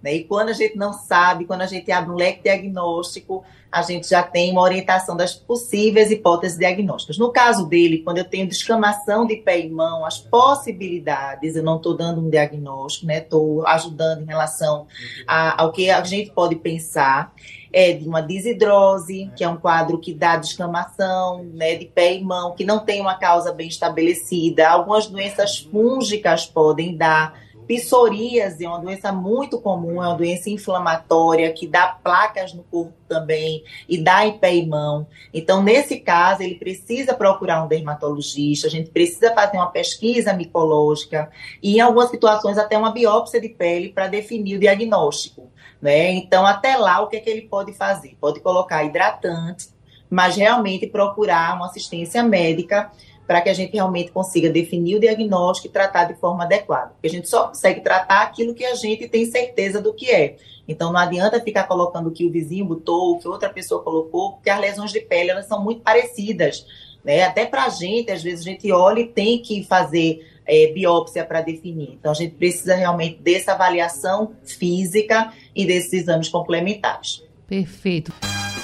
Né? 0.01 0.15
E 0.15 0.23
quando 0.23 0.49
a 0.49 0.53
gente 0.53 0.77
não 0.77 0.93
sabe, 0.93 1.45
quando 1.45 1.61
a 1.61 1.67
gente 1.67 1.91
abre 1.91 2.11
um 2.11 2.15
leque 2.15 2.43
diagnóstico, 2.43 3.43
a 3.71 3.81
gente 3.83 4.09
já 4.09 4.23
tem 4.23 4.51
uma 4.51 4.61
orientação 4.61 5.15
das 5.15 5.35
possíveis 5.35 6.09
hipóteses 6.09 6.57
diagnósticas. 6.57 7.17
No 7.17 7.31
caso 7.31 7.67
dele, 7.67 7.99
quando 7.99 8.17
eu 8.17 8.25
tenho 8.25 8.47
descamação 8.47 9.27
de 9.27 9.35
pé 9.37 9.59
e 9.59 9.69
mão, 9.69 10.03
as 10.05 10.17
possibilidades, 10.17 11.55
eu 11.55 11.63
não 11.63 11.77
estou 11.77 11.95
dando 11.95 12.19
um 12.19 12.29
diagnóstico, 12.29 13.05
né? 13.05 13.19
Estou 13.19 13.65
ajudando 13.67 14.23
em 14.23 14.25
relação 14.25 14.87
a, 15.27 15.61
ao 15.61 15.71
que 15.71 15.89
a 15.89 16.03
gente 16.03 16.31
pode 16.31 16.55
pensar. 16.55 17.33
É 17.71 17.93
de 17.93 18.07
uma 18.07 18.19
desidrose, 18.19 19.29
que 19.35 19.43
é 19.43 19.47
um 19.47 19.57
quadro 19.57 19.99
que 19.99 20.11
dá 20.11 20.35
descamação 20.37 21.43
né, 21.53 21.75
de 21.75 21.85
pé 21.85 22.15
e 22.15 22.23
mão, 22.23 22.55
que 22.55 22.65
não 22.65 22.79
tem 22.79 22.99
uma 22.99 23.13
causa 23.13 23.53
bem 23.53 23.67
estabelecida. 23.67 24.67
Algumas 24.67 25.05
doenças 25.05 25.59
fúngicas 25.59 26.47
podem 26.47 26.97
dar 26.97 27.31
Psoríase 27.69 28.65
é 28.65 28.67
uma 28.67 28.79
doença 28.79 29.11
muito 29.11 29.61
comum, 29.61 30.01
é 30.03 30.07
uma 30.07 30.15
doença 30.15 30.49
inflamatória 30.49 31.53
que 31.53 31.67
dá 31.67 31.87
placas 32.03 32.51
no 32.51 32.63
corpo 32.63 32.95
também 33.07 33.63
e 33.87 33.95
dá 33.95 34.25
em 34.25 34.39
pé 34.39 34.55
e 34.55 34.65
mão. 34.65 35.05
Então, 35.31 35.61
nesse 35.61 35.99
caso, 35.99 36.41
ele 36.41 36.55
precisa 36.55 37.13
procurar 37.13 37.63
um 37.63 37.67
dermatologista, 37.67 38.65
a 38.65 38.71
gente 38.71 38.89
precisa 38.89 39.35
fazer 39.35 39.57
uma 39.57 39.69
pesquisa 39.69 40.33
micológica 40.33 41.29
e, 41.61 41.77
em 41.77 41.79
algumas 41.79 42.09
situações, 42.09 42.57
até 42.57 42.75
uma 42.75 42.89
biópsia 42.91 43.39
de 43.39 43.49
pele 43.49 43.89
para 43.89 44.07
definir 44.07 44.55
o 44.55 44.59
diagnóstico. 44.59 45.51
Né? 45.79 46.13
Então, 46.13 46.47
até 46.47 46.75
lá, 46.75 47.01
o 47.01 47.07
que, 47.07 47.17
é 47.17 47.19
que 47.19 47.29
ele 47.29 47.43
pode 47.43 47.73
fazer? 47.73 48.17
Pode 48.19 48.39
colocar 48.39 48.83
hidratante, 48.83 49.67
mas 50.09 50.35
realmente 50.35 50.87
procurar 50.87 51.55
uma 51.55 51.67
assistência 51.67 52.23
médica 52.23 52.89
para 53.29 53.41
que 53.41 53.49
a 53.49 53.53
gente 53.53 53.73
realmente 53.73 54.09
consiga 54.09 54.49
definir 54.49 54.95
o 54.95 54.99
diagnóstico 54.99 55.67
e 55.67 55.69
tratar 55.71 56.05
de 56.05 56.15
forma 56.15 56.45
adequada. 56.45 56.93
Porque 56.93 57.05
a 57.05 57.11
gente 57.11 57.29
só 57.29 57.49
consegue 57.49 57.81
tratar 57.81 58.23
aquilo 58.23 58.55
que 58.55 58.65
a 58.65 58.73
gente 58.73 59.07
tem 59.07 59.23
certeza 59.27 59.79
do 59.79 59.93
que 59.93 60.09
é. 60.09 60.37
Então 60.67 60.91
não 60.91 60.99
adianta 60.99 61.39
ficar 61.39 61.65
colocando 61.65 62.09
que 62.09 62.25
o 62.25 62.31
vizinho 62.31 62.65
botou, 62.65 63.19
que 63.19 63.27
outra 63.27 63.47
pessoa 63.47 63.83
colocou, 63.83 64.31
porque 64.31 64.49
as 64.49 64.59
lesões 64.59 64.91
de 64.91 64.99
pele 65.01 65.29
elas 65.29 65.45
são 65.45 65.63
muito 65.63 65.81
parecidas. 65.81 66.65
Né? 67.03 67.21
Até 67.21 67.45
para 67.45 67.65
a 67.65 67.69
gente, 67.69 68.09
às 68.09 68.23
vezes 68.23 68.47
a 68.47 68.49
gente 68.49 68.71
olha 68.71 69.01
e 69.01 69.07
tem 69.07 69.39
que 69.39 69.63
fazer 69.63 70.27
é, 70.43 70.71
biópsia 70.73 71.23
para 71.23 71.41
definir. 71.41 71.91
Então 71.99 72.11
a 72.11 72.15
gente 72.15 72.33
precisa 72.33 72.73
realmente 72.73 73.19
dessa 73.21 73.51
avaliação 73.51 74.31
física 74.43 75.31
e 75.55 75.67
desses 75.67 75.93
exames 75.93 76.29
complementares. 76.29 77.23
Perfeito. 77.49 78.13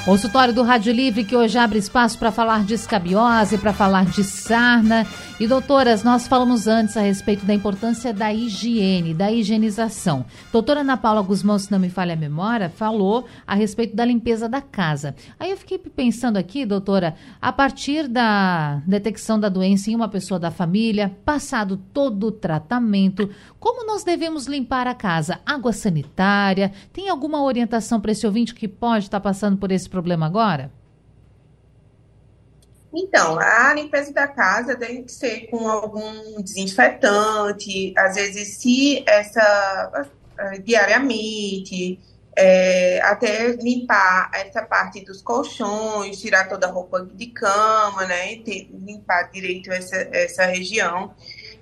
Consultório 0.05 0.53
do 0.53 0.61
Rádio 0.61 0.93
Livre 0.93 1.23
que 1.23 1.35
hoje 1.35 1.57
abre 1.57 1.79
espaço 1.79 2.19
para 2.19 2.31
falar 2.31 2.63
de 2.63 2.75
escabiose, 2.75 3.57
para 3.57 3.73
falar 3.73 4.05
de 4.05 4.23
sarna. 4.23 5.03
E 5.39 5.47
doutoras, 5.47 6.03
nós 6.03 6.27
falamos 6.27 6.67
antes 6.67 6.95
a 6.95 7.01
respeito 7.01 7.43
da 7.43 7.55
importância 7.55 8.13
da 8.13 8.31
higiene, 8.31 9.15
da 9.15 9.31
higienização. 9.31 10.23
Doutora 10.51 10.81
Ana 10.81 10.95
Paula 10.95 11.23
Guzmão, 11.23 11.57
se 11.57 11.71
não 11.71 11.79
me 11.79 11.89
falha 11.89 12.13
a 12.13 12.15
memória, 12.15 12.69
falou 12.69 13.25
a 13.47 13.55
respeito 13.55 13.95
da 13.95 14.05
limpeza 14.05 14.47
da 14.47 14.61
casa. 14.61 15.15
Aí 15.39 15.49
eu 15.49 15.57
fiquei 15.57 15.79
pensando 15.79 16.37
aqui, 16.37 16.67
doutora, 16.67 17.15
a 17.41 17.51
partir 17.51 18.07
da 18.07 18.83
detecção 18.85 19.39
da 19.39 19.49
doença 19.49 19.89
em 19.89 19.95
uma 19.95 20.07
pessoa 20.07 20.39
da 20.39 20.51
família, 20.51 21.17
passado 21.25 21.77
todo 21.91 22.27
o 22.27 22.31
tratamento, 22.31 23.29
como 23.59 23.85
nós 23.87 24.03
devemos 24.03 24.45
limpar 24.45 24.85
a 24.87 24.93
casa? 24.93 25.39
Água 25.43 25.73
sanitária? 25.73 26.71
Tem 26.93 27.09
alguma 27.09 27.41
orientação 27.41 27.99
para 27.99 28.11
esse 28.11 28.25
ouvinte 28.25 28.53
que 28.53 28.67
pode 28.75 29.05
estar 29.05 29.19
tá 29.19 29.23
passando 29.23 29.57
por 29.57 29.71
esse 29.71 29.89
problema 29.89 30.25
agora? 30.25 30.71
Então, 32.93 33.37
a 33.39 33.73
limpeza 33.73 34.13
da 34.13 34.27
casa 34.27 34.75
tem 34.75 35.03
que 35.03 35.11
ser 35.11 35.47
com 35.47 35.67
algum 35.67 36.41
desinfetante, 36.41 37.93
às 37.97 38.15
vezes 38.15 38.57
se 38.57 39.03
essa 39.05 40.07
uh, 40.39 40.61
diariamente, 40.63 41.99
é, 42.37 43.01
até 43.01 43.53
limpar 43.53 44.29
essa 44.33 44.61
parte 44.61 45.03
dos 45.03 45.21
colchões, 45.21 46.19
tirar 46.19 46.47
toda 46.49 46.67
a 46.67 46.71
roupa 46.71 47.05
de 47.13 47.27
cama, 47.27 48.05
né, 48.05 48.37
ter, 48.37 48.69
limpar 48.73 49.29
direito 49.31 49.71
essa, 49.71 49.95
essa 50.11 50.45
região. 50.45 51.13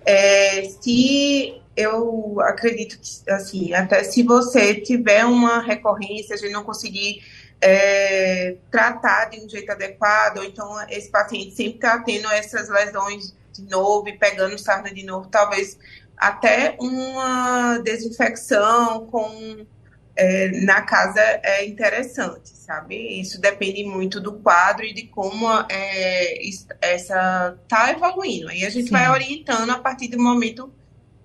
É, 0.06 0.64
se 0.64 1.62
eu 1.76 2.40
acredito 2.42 3.00
que, 3.00 3.32
assim, 3.32 3.74
até 3.74 4.04
se 4.04 4.24
você 4.24 4.76
tiver 4.76 5.26
uma 5.26 5.62
recorrência, 5.62 6.36
a 6.36 6.38
gente 6.38 6.52
não 6.52 6.64
conseguir 6.64 7.24
é, 7.62 8.58
tratar 8.70 9.30
de 9.30 9.40
um 9.40 9.50
jeito 9.50 9.72
adequado, 9.72 10.38
ou 10.38 10.44
então 10.44 10.70
esse 10.90 11.10
paciente 11.10 11.56
sempre 11.56 11.76
está 11.76 11.98
tendo 12.00 12.28
essas 12.30 12.70
lesões 12.70 13.34
de 13.54 13.64
novo 13.70 14.10
e 14.10 14.18
pegando 14.18 14.58
sarna 14.58 14.94
de 14.94 15.06
novo, 15.06 15.30
talvez 15.30 15.78
até 16.18 16.76
uma 16.80 17.78
desinfecção 17.80 19.08
com 19.08 19.66
é, 20.16 20.50
na 20.62 20.82
casa 20.82 21.20
é 21.22 21.66
interessante, 21.66 22.50
sabe? 22.50 22.96
Isso 23.20 23.42
depende 23.42 23.84
muito 23.84 24.20
do 24.20 24.34
quadro 24.34 24.86
e 24.86 24.94
de 24.94 25.04
como 25.08 25.48
é, 25.70 26.40
essa 26.82 27.58
tá 27.68 27.92
evoluindo. 27.92 28.50
Aí 28.50 28.66
a 28.66 28.70
gente 28.70 28.86
Sim. 28.86 28.92
vai 28.92 29.10
orientando 29.10 29.70
a 29.72 29.80
partir 29.80 30.08
do 30.10 30.22
momento 30.22 30.72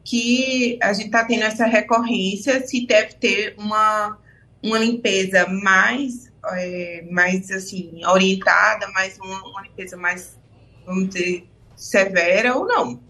que 0.04 0.78
a 0.82 0.92
gente 0.92 1.06
está 1.06 1.24
tendo 1.24 1.44
essa 1.44 1.66
recorrência, 1.66 2.66
se 2.66 2.86
deve 2.86 3.14
ter 3.14 3.54
uma, 3.58 4.18
uma 4.62 4.78
limpeza 4.78 5.46
mais 5.46 6.28
é, 6.52 7.04
mais 7.10 7.50
assim, 7.50 8.00
orientada, 8.06 8.88
mais 8.92 9.18
uma, 9.18 9.42
uma, 9.48 9.62
limpeza 9.62 9.96
mais, 9.96 10.38
vamos 10.86 11.10
dizer, 11.10 11.46
severa 11.76 12.56
ou 12.56 12.66
não. 12.66 13.00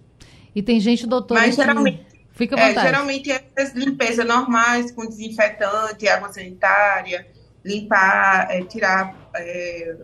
E 0.55 0.63
tem 0.63 0.81
gente, 0.81 1.07
doutor. 1.07 1.35
Mas 1.35 1.55
geralmente. 1.55 2.08
Fica 2.39 2.55
à 2.55 2.69
é, 2.69 2.73
geralmente 2.73 3.33
é 3.33 3.43
limpeza 3.75 4.25
normais, 4.25 4.93
com 4.93 5.05
desinfetante, 5.05 6.07
água 6.07 6.33
sanitária, 6.33 7.27
limpar, 7.65 8.47
é, 8.49 8.63
tirar, 8.63 9.13
é, 9.35 9.97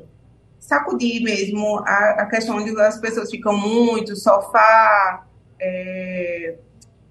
sacudir 0.58 1.22
mesmo 1.22 1.78
a, 1.86 2.22
a, 2.22 2.26
questão 2.26 2.60
de 2.64 2.76
as 2.80 2.98
pessoas 3.00 3.30
ficam 3.30 3.56
muito, 3.56 4.16
sofá, 4.16 5.24
é, 5.60 6.56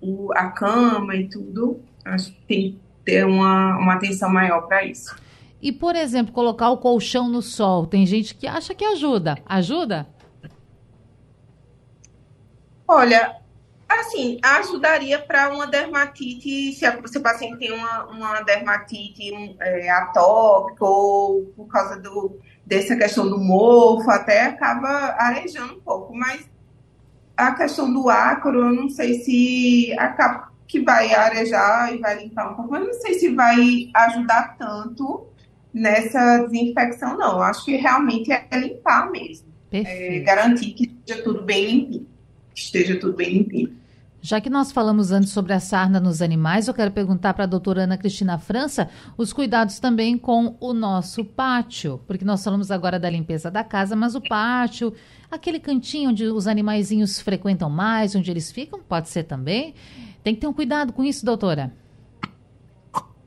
o, 0.02 0.30
a 0.36 0.50
cama 0.50 1.16
e 1.16 1.30
tudo. 1.30 1.82
Acho 2.04 2.34
que 2.34 2.42
tem 2.46 2.72
que 2.74 2.80
ter 3.06 3.26
uma, 3.26 3.78
uma 3.78 3.94
atenção 3.94 4.30
maior 4.30 4.68
para 4.68 4.84
isso. 4.84 5.16
E, 5.62 5.72
por 5.72 5.96
exemplo, 5.96 6.34
colocar 6.34 6.70
o 6.70 6.78
colchão 6.78 7.30
no 7.30 7.42
sol. 7.42 7.88
Tem 7.88 8.06
gente 8.06 8.36
que 8.36 8.46
acha 8.46 8.76
que 8.76 8.84
ajuda. 8.84 9.38
Ajuda? 9.46 10.06
Olha, 12.86 13.42
assim, 14.02 14.40
ajudaria 14.42 15.20
para 15.20 15.54
uma 15.54 15.68
dermatite, 15.68 16.74
se 16.74 16.88
o 16.88 17.08
seu 17.08 17.22
paciente 17.22 17.60
tem 17.60 17.72
uma, 17.72 18.06
uma 18.06 18.42
dermatite 18.42 19.32
um, 19.34 19.56
é, 19.60 19.90
atópica 19.90 20.86
ou 20.86 21.46
por 21.56 21.68
causa 21.68 22.00
do, 22.00 22.40
dessa 22.66 22.96
questão 22.96 23.30
do 23.30 23.40
mofo, 23.40 24.10
até 24.10 24.46
acaba 24.46 25.16
arejando 25.18 25.76
um 25.76 25.82
pouco. 25.82 26.16
Mas 26.16 26.50
a 27.36 27.52
questão 27.54 27.92
do 27.92 28.10
ácaro, 28.10 28.60
eu 28.60 28.74
não 28.74 28.90
sei 28.90 29.16
se 29.22 29.94
acaba 29.98 30.52
que 30.68 30.80
vai 30.80 31.14
arejar 31.14 31.94
e 31.94 32.00
vai 32.00 32.24
limpar 32.24 32.52
um 32.52 32.56
pouco, 32.56 32.72
mas 32.72 32.86
não 32.86 32.94
sei 32.94 33.14
se 33.16 33.30
vai 33.34 33.90
ajudar 33.94 34.58
tanto 34.58 35.28
nessa 35.74 36.40
desinfecção, 36.46 37.18
não. 37.18 37.34
Eu 37.34 37.44
acho 37.44 37.66
que 37.66 37.76
realmente 37.76 38.32
é 38.32 38.48
limpar 38.58 39.12
mesmo. 39.12 39.54
É, 39.72 40.20
garantir 40.20 40.72
que 40.72 40.86
esteja 40.86 41.24
tudo 41.24 41.44
bem 41.44 41.66
limpinho. 41.66 42.08
Que 42.54 42.62
esteja 42.62 43.00
tudo 43.00 43.14
bem 43.16 43.34
limpinho. 43.34 43.83
Já 44.26 44.40
que 44.40 44.50
nós 44.50 44.72
falamos 44.72 45.12
antes 45.12 45.32
sobre 45.32 45.52
a 45.52 45.60
sarna 45.60 46.00
nos 46.00 46.22
animais, 46.22 46.70
eu 46.70 46.74
quero 46.74 46.92
perguntar 46.92 47.34
para 47.34 47.44
a 47.44 47.48
doutora 47.48 47.84
Ana 47.84 47.98
Cristina 47.98 48.40
França 48.40 48.90
os 49.18 49.34
cuidados 49.34 49.80
também 49.80 50.18
com 50.18 50.56
o 50.62 50.72
nosso 50.72 51.26
pátio, 51.26 52.00
porque 52.08 52.24
nós 52.24 52.42
falamos 52.42 52.72
agora 52.72 52.98
da 52.98 53.10
limpeza 53.10 53.52
da 53.52 53.66
casa, 53.66 53.98
mas 53.98 54.16
o 54.16 54.22
pátio, 54.22 54.94
aquele 55.30 55.60
cantinho 55.60 56.12
onde 56.12 56.24
os 56.24 56.48
animaizinhos 56.48 57.20
frequentam 57.20 57.70
mais, 57.70 58.16
onde 58.16 58.32
eles 58.32 58.50
ficam, 58.50 58.80
pode 58.80 59.10
ser 59.10 59.24
também. 59.24 59.74
Tem 60.24 60.34
que 60.34 60.40
ter 60.40 60.48
um 60.48 60.54
cuidado 60.54 60.94
com 60.94 61.04
isso, 61.04 61.26
doutora. 61.26 61.74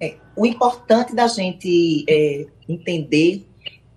É, 0.00 0.16
o 0.35 0.46
importante 0.46 1.14
da 1.14 1.26
gente 1.26 2.06
é, 2.09 2.46
entender 2.66 3.46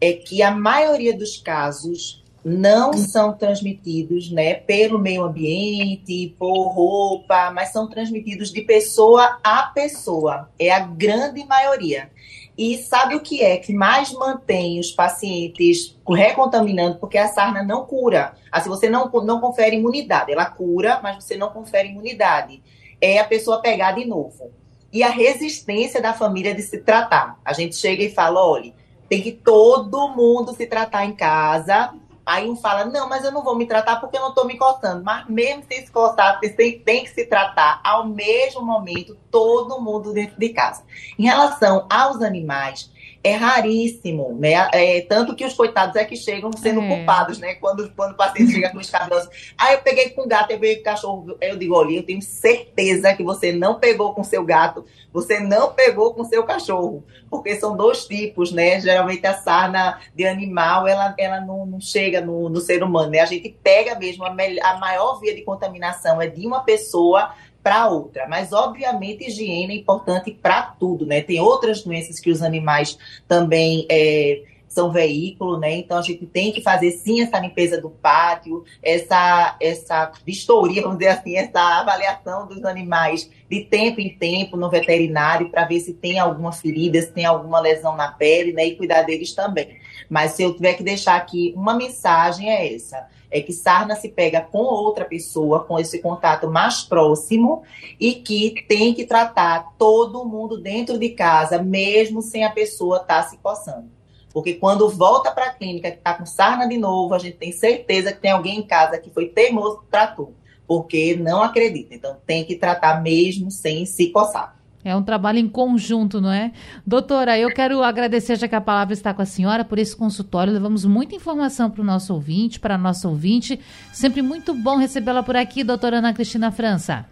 é 0.02 0.12
que 0.12 0.44
a 0.44 0.52
maioria 0.52 1.18
dos 1.18 1.38
casos 1.38 2.19
não 2.44 2.94
são 2.94 3.34
transmitidos 3.34 4.32
né, 4.32 4.54
pelo 4.54 4.98
meio 4.98 5.24
ambiente, 5.24 6.36
por 6.38 6.70
roupa, 6.70 7.52
mas 7.52 7.72
são 7.72 7.88
transmitidos 7.88 8.52
de 8.52 8.62
pessoa 8.62 9.40
a 9.44 9.64
pessoa. 9.64 10.50
É 10.58 10.72
a 10.72 10.80
grande 10.80 11.44
maioria. 11.46 12.10
E 12.58 12.78
sabe 12.78 13.16
o 13.16 13.22
que 13.22 13.42
é 13.42 13.58
que 13.58 13.74
mais 13.74 14.12
mantém 14.12 14.80
os 14.80 14.92
pacientes 14.92 15.98
recontaminando? 16.08 16.98
Porque 17.00 17.18
a 17.18 17.28
sarna 17.28 17.64
não 17.64 17.86
cura. 17.86 18.34
Assim, 18.52 18.70
você 18.70 18.90
não, 18.90 19.10
não 19.24 19.40
confere 19.40 19.78
imunidade. 19.78 20.32
Ela 20.32 20.46
cura, 20.46 21.00
mas 21.02 21.24
você 21.24 21.38
não 21.38 21.50
confere 21.52 21.90
imunidade. 21.90 22.62
É 23.00 23.20
a 23.20 23.24
pessoa 23.24 23.62
pegar 23.62 23.94
de 23.94 24.06
novo 24.06 24.52
e 24.92 25.04
a 25.04 25.10
resistência 25.10 26.02
da 26.02 26.14
família 26.14 26.54
de 26.54 26.62
se 26.62 26.80
tratar. 26.80 27.40
A 27.46 27.54
gente 27.54 27.76
chega 27.76 28.04
e 28.04 28.12
fala, 28.12 28.46
olha, 28.46 28.74
tem 29.08 29.22
que 29.22 29.32
todo 29.32 30.10
mundo 30.10 30.54
se 30.54 30.66
tratar 30.66 31.06
em 31.06 31.14
casa. 31.14 31.94
Aí 32.30 32.48
um 32.48 32.56
fala, 32.56 32.86
não, 32.86 33.10
mas 33.10 33.26
eu 33.26 33.32
não 33.32 33.42
vou 33.42 33.56
me 33.56 33.66
tratar 33.66 33.96
porque 33.96 34.16
eu 34.16 34.22
não 34.22 34.30
estou 34.30 34.46
me 34.46 34.56
coçando. 34.56 35.04
Mas 35.04 35.26
mesmo 35.28 35.64
sem 35.68 35.84
se 35.84 35.92
coçar, 35.92 36.40
tem, 36.40 36.80
tem 36.80 37.04
que 37.04 37.10
se 37.10 37.26
tratar 37.26 37.82
ao 37.84 38.06
mesmo 38.06 38.62
momento, 38.62 39.18
todo 39.32 39.82
mundo 39.82 40.14
dentro 40.14 40.40
de 40.40 40.50
casa. 40.50 40.84
Em 41.18 41.24
relação 41.24 41.88
aos 41.90 42.22
animais, 42.22 42.92
é 43.24 43.34
raríssimo, 43.34 44.34
né? 44.40 44.70
É, 44.72 45.02
tanto 45.02 45.36
que 45.36 45.46
os 45.46 45.54
coitados 45.54 45.96
é 45.96 46.06
que 46.06 46.16
chegam 46.16 46.52
sendo 46.54 46.82
é. 46.82 46.88
culpados, 46.88 47.38
né? 47.38 47.56
Quando, 47.56 47.90
quando 47.92 48.14
o 48.14 48.16
paciente 48.16 48.54
chega 48.54 48.70
com 48.70 48.80
escabiose. 48.80 49.30
Aí 49.58 49.74
eu 49.74 49.82
peguei 49.82 50.10
com 50.12 50.28
gato, 50.28 50.52
eu 50.52 50.60
peguei 50.60 50.78
com 50.78 50.84
cachorro. 50.84 51.38
Eu 51.42 51.58
digo, 51.58 51.76
olha, 51.76 51.98
eu 51.98 52.04
tenho 52.04 52.22
certeza 52.22 53.14
que 53.14 53.24
você 53.24 53.52
não 53.52 53.80
pegou 53.80 54.14
com 54.14 54.24
seu 54.24 54.44
gato, 54.46 54.86
você 55.12 55.40
não 55.40 55.74
pegou 55.74 56.14
com 56.14 56.24
seu 56.24 56.44
cachorro. 56.44 57.04
Porque 57.30 57.56
são 57.58 57.76
dois 57.76 58.06
tipos, 58.06 58.52
né? 58.52 58.80
Geralmente 58.80 59.26
a 59.28 59.34
sarna 59.34 60.00
de 60.16 60.26
animal, 60.26 60.88
ela, 60.88 61.14
ela 61.18 61.42
não, 61.42 61.66
não 61.66 61.82
chega 61.82 62.22
no, 62.22 62.50
no 62.50 62.62
ser 62.62 62.82
humano, 62.82 63.12
né? 63.12 63.20
A 63.20 63.26
gente 63.26 63.50
pega 63.62 63.96
mesmo, 63.96 64.24
a, 64.24 64.30
a 64.30 64.78
maior 64.78 65.20
via 65.20 65.36
de 65.36 65.42
contaminação 65.42 66.22
é 66.22 66.28
de 66.28 66.48
uma 66.48 66.62
pessoa 66.62 67.34
para 67.64 67.88
outra. 67.88 68.28
Mas, 68.28 68.52
obviamente, 68.52 69.28
higiene 69.28 69.74
é 69.74 69.78
importante 69.78 70.32
para 70.32 70.62
tudo, 70.80 71.06
né? 71.06 71.22
Tem 71.22 71.40
outras 71.40 71.84
doenças 71.84 72.20
que 72.20 72.32
os 72.32 72.42
animais 72.42 72.98
também 73.28 73.86
é, 73.90 74.44
são 74.70 74.92
veículo, 74.92 75.58
né? 75.58 75.76
Então, 75.78 75.98
a 75.98 76.02
gente 76.02 76.26
tem 76.28 76.52
que 76.52 76.62
fazer, 76.62 76.92
sim, 76.92 77.22
essa 77.22 77.40
limpeza 77.40 77.82
do 77.82 77.90
pátio, 77.90 78.64
essa, 78.82 79.58
essa 79.60 80.12
vistoria, 80.26 80.84
vamos 80.84 81.00
dizer 81.00 81.12
assim, 81.12 81.36
essa 81.36 81.60
avaliação 81.80 82.48
dos 82.48 82.64
animais 82.64 83.30
de 83.50 83.62
tempo 83.62 84.00
em 84.00 84.10
tempo 84.10 84.56
no 84.56 84.70
veterinário 84.70 85.50
para 85.50 85.66
ver 85.66 85.80
se 85.80 85.94
tem 85.94 86.20
alguma 86.20 86.52
ferida, 86.52 87.02
se 87.02 87.12
tem 87.12 87.26
alguma 87.26 87.60
lesão 87.60 87.96
na 87.96 88.12
pele, 88.12 88.54
né? 88.54 88.68
E 88.68 88.76
cuidar 88.76 89.02
deles 89.02 89.34
também. 89.34 89.79
Mas 90.10 90.34
se 90.34 90.44
eu 90.44 90.54
tiver 90.54 90.74
que 90.76 90.84
deixar 90.84 91.16
aqui 91.16 91.54
uma 91.56 91.74
mensagem 91.74 92.50
é 92.50 92.76
essa 92.76 93.08
é 93.32 93.42
que 93.42 93.54
sarna 93.54 93.96
se 93.96 94.10
pega 94.10 94.42
com 94.42 94.60
outra 94.60 95.06
pessoa, 95.06 95.64
com 95.64 95.80
esse 95.80 96.00
contato 96.00 96.50
mais 96.50 96.82
próximo, 96.82 97.64
e 98.00 98.16
que 98.16 98.66
tem 98.68 98.94
que 98.94 99.06
tratar 99.06 99.74
todo 99.78 100.26
mundo 100.26 100.60
dentro 100.60 100.98
de 100.98 101.10
casa, 101.10 101.62
mesmo 101.62 102.22
sem 102.22 102.44
a 102.44 102.50
pessoa 102.50 102.98
estar 102.98 103.24
tá 103.24 103.30
se 103.30 103.38
coçando. 103.38 103.90
Porque 104.34 104.54
quando 104.54 104.90
volta 104.90 105.32
para 105.32 105.46
a 105.46 105.54
clínica 105.54 105.92
que 105.92 105.98
está 105.98 106.14
com 106.14 106.26
sarna 106.26 106.68
de 106.68 106.78
novo, 106.78 107.14
a 107.14 107.20
gente 107.20 107.38
tem 107.38 107.52
certeza 107.52 108.14
que 108.14 108.20
tem 108.20 108.32
alguém 108.32 108.60
em 108.60 108.68
casa 108.68 108.98
que 108.98 109.10
foi 109.10 109.28
teimoso 109.28 109.84
tratou, 109.90 110.34
porque 110.68 111.16
não 111.16 111.42
acredita. 111.42 111.96
Então 111.96 112.18
tem 112.26 112.44
que 112.44 112.56
tratar 112.56 113.02
mesmo 113.02 113.50
sem 113.50 113.86
se 113.86 114.10
coçar. 114.10 114.59
É 114.84 114.96
um 114.96 115.04
trabalho 115.04 115.40
em 115.40 115.50
conjunto, 115.50 116.22
não 116.22 116.32
é? 116.32 116.54
Doutora, 116.86 117.38
eu 117.38 117.54
quero 117.54 117.84
agradecer, 117.84 118.38
já 118.38 118.48
que 118.48 118.56
a 118.56 118.62
palavra 118.62 118.94
está 118.94 119.14
com 119.14 119.22
a 119.22 119.26
senhora, 119.26 119.66
por 119.66 119.78
esse 119.78 119.96
consultório. 119.96 120.54
Levamos 120.54 120.86
muita 120.86 121.16
informação 121.16 121.70
para 121.70 121.82
o 121.82 121.86
nosso 121.86 122.14
ouvinte, 122.14 122.60
para 122.60 122.76
a 122.76 122.78
nossa 122.78 123.08
ouvinte. 123.08 123.60
Sempre 123.92 124.22
muito 124.22 124.54
bom 124.54 124.78
recebê-la 124.78 125.22
por 125.22 125.36
aqui, 125.36 125.66
doutora 125.66 125.98
Ana 125.98 126.14
Cristina 126.14 126.50
França. 126.50 127.06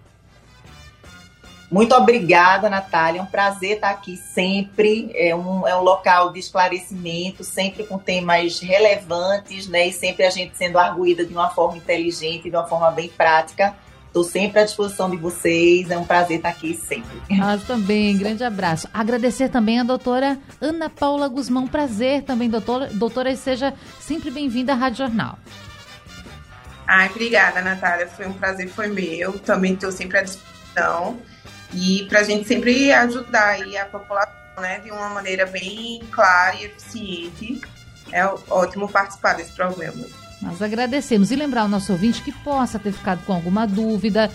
Muito 1.69 1.93
obrigada, 1.93 2.69
Natália. 2.69 3.19
É 3.19 3.21
um 3.21 3.25
prazer 3.25 3.75
estar 3.75 3.89
aqui 3.89 4.15
sempre. 4.15 5.11
É 5.13 5.35
um, 5.35 5.67
é 5.67 5.75
um 5.75 5.81
local 5.81 6.31
de 6.31 6.39
esclarecimento, 6.39 7.43
sempre 7.43 7.83
com 7.83 7.97
temas 7.97 8.61
relevantes, 8.61 9.67
né? 9.67 9.87
E 9.87 9.91
sempre 9.91 10.25
a 10.25 10.29
gente 10.29 10.55
sendo 10.55 10.79
arguída 10.79 11.25
de 11.25 11.33
uma 11.33 11.49
forma 11.49 11.75
inteligente, 11.75 12.49
de 12.49 12.55
uma 12.55 12.65
forma 12.65 12.89
bem 12.91 13.09
prática. 13.09 13.75
Estou 14.17 14.23
sempre 14.23 14.61
à 14.61 14.63
disposição 14.63 15.11
de 15.11 15.17
vocês. 15.17 15.91
É 15.91 15.97
um 15.97 16.03
prazer 16.03 16.37
estar 16.37 16.49
aqui 16.49 16.73
sempre. 16.73 17.37
Nós 17.37 17.61
também. 17.67 18.17
Grande 18.17 18.43
abraço. 18.43 18.89
Agradecer 18.91 19.47
também 19.49 19.79
a 19.79 19.83
doutora 19.83 20.39
Ana 20.59 20.89
Paula 20.89 21.27
Guzmão. 21.27 21.67
Prazer 21.67 22.23
também, 22.23 22.49
doutora. 22.49 22.87
Doutora, 22.87 23.35
seja 23.35 23.75
sempre 23.99 24.31
bem-vinda 24.31 24.73
à 24.73 24.75
Rádio 24.75 25.05
Jornal. 25.05 25.37
Ai, 26.87 27.09
obrigada, 27.09 27.61
Natália. 27.61 28.07
Foi 28.07 28.25
um 28.25 28.33
prazer, 28.33 28.67
foi 28.69 28.87
meu. 28.87 29.37
Também 29.37 29.73
estou 29.73 29.91
sempre 29.91 30.17
à 30.17 30.23
disposição. 30.23 31.19
E 31.71 32.07
para 32.09 32.21
a 32.21 32.23
gente 32.23 32.47
sempre 32.47 32.91
ajudar 32.91 33.49
aí 33.49 33.77
a 33.77 33.85
população, 33.85 34.33
né, 34.57 34.79
de 34.79 34.89
uma 34.89 35.09
maneira 35.09 35.45
bem 35.45 36.01
clara 36.09 36.55
e 36.55 36.65
eficiente. 36.65 37.61
É 38.11 38.25
ótimo 38.49 38.89
participar 38.89 39.33
desse 39.33 39.51
programa. 39.51 40.26
Nós 40.41 40.61
agradecemos. 40.61 41.31
E 41.31 41.35
lembrar 41.35 41.65
o 41.65 41.67
nosso 41.67 41.91
ouvinte 41.91 42.21
que 42.21 42.31
possa 42.31 42.77
ter 42.77 42.91
ficado 42.91 43.25
com 43.25 43.33
alguma 43.33 43.65
dúvida. 43.65 44.31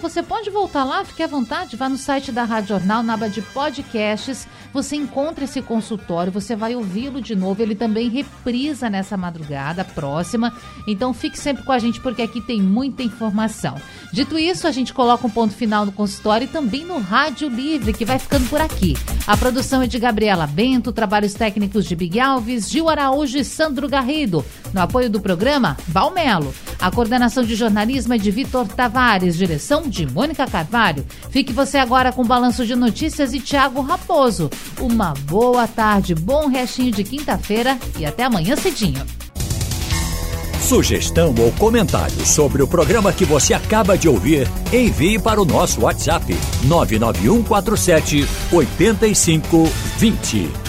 Você 0.00 0.22
pode 0.22 0.50
voltar 0.50 0.84
lá, 0.84 1.04
fique 1.04 1.22
à 1.22 1.26
vontade, 1.26 1.76
vá 1.76 1.88
no 1.88 1.96
site 1.96 2.32
da 2.32 2.44
Rádio 2.44 2.70
Jornal, 2.70 3.02
na 3.02 3.14
aba 3.14 3.28
de 3.28 3.42
podcasts, 3.42 4.46
você 4.72 4.96
encontra 4.96 5.44
esse 5.44 5.60
consultório, 5.62 6.32
você 6.32 6.54
vai 6.54 6.74
ouvi-lo 6.76 7.20
de 7.20 7.34
novo, 7.34 7.62
ele 7.62 7.74
também 7.74 8.08
reprisa 8.08 8.88
nessa 8.88 9.16
madrugada 9.16 9.84
próxima, 9.84 10.52
então 10.86 11.12
fique 11.12 11.38
sempre 11.38 11.64
com 11.64 11.72
a 11.72 11.78
gente 11.78 12.00
porque 12.00 12.22
aqui 12.22 12.40
tem 12.40 12.60
muita 12.60 13.02
informação. 13.02 13.76
Dito 14.12 14.38
isso, 14.38 14.66
a 14.66 14.70
gente 14.70 14.92
coloca 14.92 15.26
um 15.26 15.30
ponto 15.30 15.54
final 15.54 15.84
no 15.84 15.92
consultório 15.92 16.44
e 16.44 16.48
também 16.48 16.84
no 16.84 16.98
Rádio 16.98 17.48
Livre, 17.48 17.92
que 17.92 18.04
vai 18.04 18.18
ficando 18.18 18.48
por 18.48 18.60
aqui. 18.60 18.94
A 19.26 19.36
produção 19.36 19.82
é 19.82 19.86
de 19.86 19.98
Gabriela 19.98 20.46
Bento, 20.46 20.92
trabalhos 20.92 21.34
técnicos 21.34 21.84
de 21.84 21.94
Big 21.94 22.18
Alves, 22.18 22.70
Gil 22.70 22.88
Araújo 22.88 23.38
e 23.38 23.44
Sandro 23.44 23.88
Garrido. 23.88 24.44
No 24.72 24.80
apoio 24.80 25.10
do 25.10 25.20
programa, 25.20 25.76
Valmelo. 25.86 26.54
A 26.78 26.90
coordenação 26.90 27.42
de 27.42 27.54
jornalismo 27.54 28.14
é 28.14 28.18
de 28.18 28.30
Vitor 28.30 28.66
Tavares, 28.68 29.36
direção 29.58 29.82
de 29.82 30.06
Mônica 30.06 30.46
Carvalho. 30.46 31.04
Fique 31.30 31.52
você 31.52 31.78
agora 31.78 32.12
com 32.12 32.22
o 32.22 32.24
balanço 32.24 32.64
de 32.64 32.76
notícias 32.76 33.34
e 33.34 33.40
Tiago 33.40 33.80
Raposo. 33.80 34.48
Uma 34.80 35.12
boa 35.24 35.66
tarde, 35.66 36.14
bom 36.14 36.46
restinho 36.46 36.92
de 36.92 37.02
quinta-feira 37.02 37.76
e 37.98 38.06
até 38.06 38.22
amanhã 38.24 38.54
cedinho. 38.54 39.04
Sugestão 40.60 41.34
ou 41.38 41.50
comentário 41.52 42.26
sobre 42.26 42.62
o 42.62 42.68
programa 42.68 43.12
que 43.12 43.24
você 43.24 43.54
acaba 43.54 43.98
de 43.98 44.08
ouvir, 44.08 44.46
envie 44.72 45.18
para 45.18 45.40
o 45.40 45.44
nosso 45.44 45.80
WhatsApp 45.80 46.36
99147 46.64 48.28
8520. 48.52 50.67